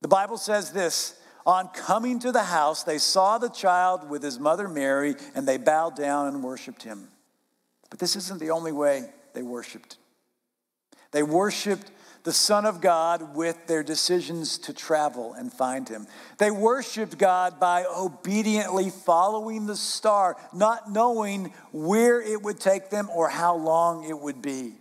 The 0.02 0.08
Bible 0.08 0.36
says 0.36 0.72
this 0.72 1.18
On 1.46 1.68
coming 1.68 2.18
to 2.18 2.32
the 2.32 2.44
house, 2.44 2.82
they 2.82 2.98
saw 2.98 3.38
the 3.38 3.48
child 3.48 4.10
with 4.10 4.22
his 4.22 4.38
mother 4.38 4.68
Mary, 4.68 5.14
and 5.34 5.48
they 5.48 5.56
bowed 5.56 5.96
down 5.96 6.28
and 6.28 6.44
worshiped 6.44 6.82
him. 6.82 7.08
But 7.88 7.98
this 7.98 8.14
isn't 8.14 8.40
the 8.40 8.50
only 8.50 8.72
way 8.72 9.08
they 9.32 9.42
worshiped. 9.42 9.96
They 11.12 11.22
worshiped 11.22 11.90
the 12.24 12.32
Son 12.32 12.64
of 12.64 12.80
God 12.80 13.34
with 13.34 13.66
their 13.66 13.82
decisions 13.82 14.58
to 14.58 14.72
travel 14.72 15.34
and 15.34 15.52
find 15.52 15.88
him. 15.88 16.06
They 16.38 16.50
worshiped 16.50 17.18
God 17.18 17.58
by 17.58 17.84
obediently 17.84 18.90
following 18.90 19.66
the 19.66 19.76
star, 19.76 20.36
not 20.54 20.90
knowing 20.90 21.52
where 21.72 22.20
it 22.20 22.42
would 22.42 22.60
take 22.60 22.90
them 22.90 23.08
or 23.10 23.28
how 23.28 23.56
long 23.56 24.08
it 24.08 24.18
would 24.18 24.40
be. 24.40 24.74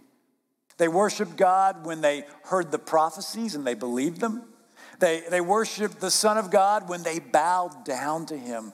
They 0.77 0.87
worshiped 0.87 1.35
God 1.35 1.85
when 1.85 2.01
they 2.01 2.25
heard 2.43 2.71
the 2.71 2.79
prophecies 2.79 3.55
and 3.55 3.65
they 3.65 3.75
believed 3.75 4.19
them. 4.19 4.43
They, 4.99 5.21
they 5.29 5.41
worshiped 5.41 5.99
the 5.99 6.11
Son 6.11 6.37
of 6.37 6.51
God 6.51 6.87
when 6.87 7.01
they 7.01 7.19
bowed 7.19 7.85
down 7.85 8.27
to 8.27 8.37
him. 8.37 8.71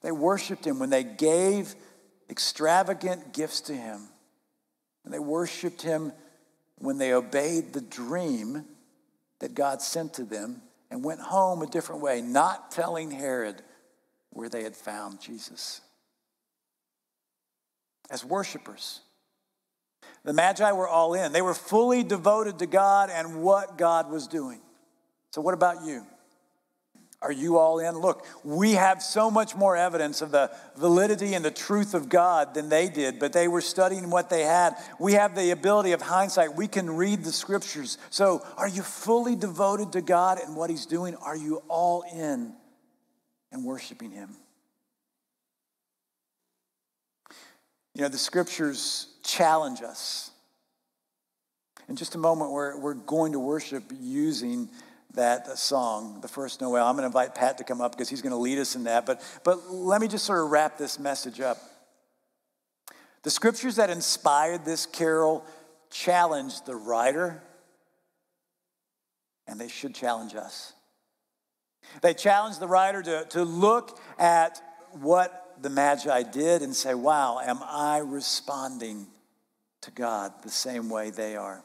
They 0.00 0.12
worshiped 0.12 0.66
him 0.66 0.78
when 0.78 0.90
they 0.90 1.04
gave 1.04 1.74
extravagant 2.30 3.34
gifts 3.34 3.60
to 3.62 3.74
him. 3.74 4.08
And 5.04 5.12
they 5.12 5.18
worshiped 5.18 5.82
him 5.82 6.12
when 6.78 6.98
they 6.98 7.12
obeyed 7.12 7.72
the 7.72 7.80
dream 7.80 8.64
that 9.40 9.54
God 9.54 9.82
sent 9.82 10.14
to 10.14 10.24
them 10.24 10.62
and 10.90 11.04
went 11.04 11.20
home 11.20 11.62
a 11.62 11.66
different 11.66 12.02
way, 12.02 12.20
not 12.20 12.70
telling 12.70 13.10
Herod 13.10 13.62
where 14.30 14.48
they 14.48 14.62
had 14.62 14.76
found 14.76 15.20
Jesus. 15.20 15.80
As 18.10 18.24
worshipers, 18.24 19.00
the 20.24 20.32
Magi 20.32 20.72
were 20.72 20.88
all 20.88 21.14
in. 21.14 21.32
They 21.32 21.42
were 21.42 21.54
fully 21.54 22.02
devoted 22.02 22.58
to 22.58 22.66
God 22.66 23.10
and 23.10 23.42
what 23.42 23.78
God 23.78 24.10
was 24.10 24.26
doing. 24.26 24.60
So, 25.30 25.40
what 25.40 25.54
about 25.54 25.84
you? 25.84 26.06
Are 27.24 27.32
you 27.32 27.56
all 27.56 27.78
in? 27.78 27.96
Look, 27.96 28.26
we 28.44 28.72
have 28.72 29.02
so 29.02 29.30
much 29.30 29.56
more 29.56 29.78
evidence 29.78 30.20
of 30.20 30.30
the 30.30 30.50
validity 30.76 31.32
and 31.32 31.42
the 31.42 31.50
truth 31.50 31.94
of 31.94 32.10
God 32.10 32.52
than 32.52 32.68
they 32.68 32.90
did, 32.90 33.18
but 33.18 33.32
they 33.32 33.48
were 33.48 33.62
studying 33.62 34.10
what 34.10 34.28
they 34.28 34.42
had. 34.42 34.76
We 35.00 35.14
have 35.14 35.34
the 35.34 35.50
ability 35.50 35.92
of 35.92 36.02
hindsight. 36.02 36.54
We 36.54 36.68
can 36.68 36.90
read 36.90 37.24
the 37.24 37.32
scriptures. 37.32 37.96
So, 38.10 38.46
are 38.58 38.68
you 38.68 38.82
fully 38.82 39.36
devoted 39.36 39.92
to 39.92 40.02
God 40.02 40.38
and 40.38 40.54
what 40.54 40.68
He's 40.68 40.84
doing? 40.84 41.14
Are 41.16 41.36
you 41.36 41.62
all 41.68 42.04
in 42.12 42.52
and 43.50 43.64
worshiping 43.64 44.10
Him? 44.10 44.36
You 47.94 48.02
know, 48.02 48.08
the 48.08 48.18
scriptures 48.18 49.06
challenge 49.22 49.80
us. 49.80 50.30
In 51.88 51.96
just 51.96 52.16
a 52.16 52.18
moment, 52.18 52.50
we're, 52.50 52.78
we're 52.78 52.92
going 52.92 53.32
to 53.32 53.38
worship 53.38 53.84
using 53.98 54.68
that 55.14 55.58
song, 55.58 56.20
the 56.20 56.28
first 56.28 56.60
Noel. 56.60 56.86
I'm 56.86 56.94
going 56.94 57.02
to 57.02 57.06
invite 57.06 57.34
Pat 57.34 57.58
to 57.58 57.64
come 57.64 57.80
up 57.80 57.92
because 57.92 58.08
he's 58.08 58.22
going 58.22 58.32
to 58.32 58.38
lead 58.38 58.58
us 58.58 58.76
in 58.76 58.84
that. 58.84 59.06
But, 59.06 59.22
but 59.44 59.70
let 59.70 60.00
me 60.00 60.08
just 60.08 60.24
sort 60.24 60.42
of 60.42 60.50
wrap 60.50 60.78
this 60.78 60.98
message 60.98 61.40
up. 61.40 61.58
The 63.22 63.30
scriptures 63.30 63.76
that 63.76 63.90
inspired 63.90 64.64
this 64.64 64.86
carol 64.86 65.44
challenged 65.90 66.66
the 66.66 66.76
writer, 66.76 67.42
and 69.46 69.60
they 69.60 69.68
should 69.68 69.94
challenge 69.94 70.34
us. 70.34 70.72
They 72.02 72.14
challenged 72.14 72.60
the 72.60 72.66
writer 72.66 73.02
to, 73.02 73.24
to 73.30 73.44
look 73.44 73.98
at 74.18 74.60
what 74.92 75.56
the 75.60 75.70
Magi 75.70 76.22
did 76.24 76.62
and 76.62 76.74
say, 76.74 76.94
wow, 76.94 77.38
am 77.38 77.60
I 77.62 77.98
responding 77.98 79.06
to 79.82 79.90
God 79.90 80.32
the 80.42 80.50
same 80.50 80.88
way 80.88 81.10
they 81.10 81.36
are? 81.36 81.62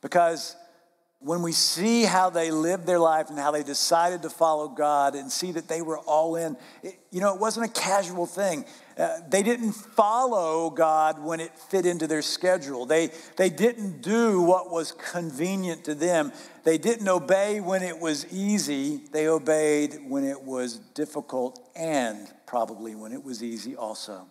Because 0.00 0.56
when 1.20 1.40
we 1.40 1.52
see 1.52 2.04
how 2.04 2.28
they 2.28 2.50
lived 2.50 2.86
their 2.86 2.98
life 2.98 3.30
and 3.30 3.38
how 3.38 3.50
they 3.50 3.62
decided 3.62 4.22
to 4.22 4.30
follow 4.30 4.68
God 4.68 5.14
and 5.14 5.32
see 5.32 5.50
that 5.52 5.66
they 5.66 5.80
were 5.80 5.98
all 5.98 6.36
in, 6.36 6.56
it, 6.82 6.98
you 7.10 7.20
know, 7.20 7.34
it 7.34 7.40
wasn't 7.40 7.66
a 7.66 7.72
casual 7.72 8.26
thing. 8.26 8.66
Uh, 8.98 9.18
they 9.28 9.42
didn't 9.42 9.72
follow 9.72 10.68
God 10.70 11.18
when 11.18 11.40
it 11.40 11.58
fit 11.58 11.86
into 11.86 12.06
their 12.06 12.22
schedule. 12.22 12.84
They, 12.84 13.10
they 13.36 13.48
didn't 13.48 14.02
do 14.02 14.42
what 14.42 14.70
was 14.70 14.92
convenient 14.92 15.84
to 15.84 15.94
them. 15.94 16.32
They 16.64 16.76
didn't 16.76 17.08
obey 17.08 17.60
when 17.60 17.82
it 17.82 17.98
was 17.98 18.30
easy. 18.32 19.00
They 19.10 19.26
obeyed 19.26 19.98
when 20.06 20.24
it 20.24 20.42
was 20.42 20.78
difficult 20.94 21.70
and 21.74 22.30
probably 22.46 22.94
when 22.94 23.12
it 23.12 23.24
was 23.24 23.42
easy 23.42 23.74
also. 23.74 24.26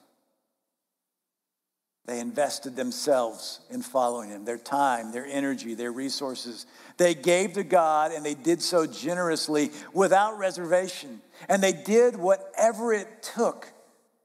They 2.06 2.20
invested 2.20 2.76
themselves 2.76 3.62
in 3.72 3.82
following 3.82 4.30
him, 4.30 4.46
their 4.46 4.60
time, 4.60 5.12
their 5.12 5.26
energy, 5.26 5.74
their 5.74 5.91
resources. 5.91 6.68
They 6.98 7.15
gave 7.15 7.54
to 7.54 7.63
God 7.63 8.12
and 8.12 8.24
they 8.24 8.36
did 8.36 8.62
so 8.62 8.86
generously 8.86 9.72
without 9.91 10.38
reservation. 10.38 11.22
And 11.50 11.63
they 11.63 11.74
did 11.74 12.15
whatever 12.15 12.94
it 12.94 13.24
took 13.24 13.72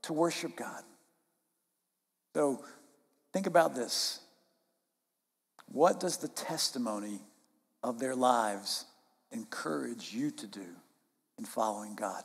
to 0.03 0.13
worship 0.13 0.57
God. 0.57 0.83
So 2.35 2.63
think 3.33 3.47
about 3.47 3.75
this. 3.75 4.21
What 5.73 6.01
does 6.01 6.19
the 6.19 6.29
testimony 6.29 7.21
of 7.83 7.99
their 7.99 8.15
lives 8.15 8.85
encourage 9.33 10.13
you 10.13 10.31
to 10.33 10.47
do 10.47 10.67
in 11.39 11.45
following 11.47 11.95
God? 11.95 12.25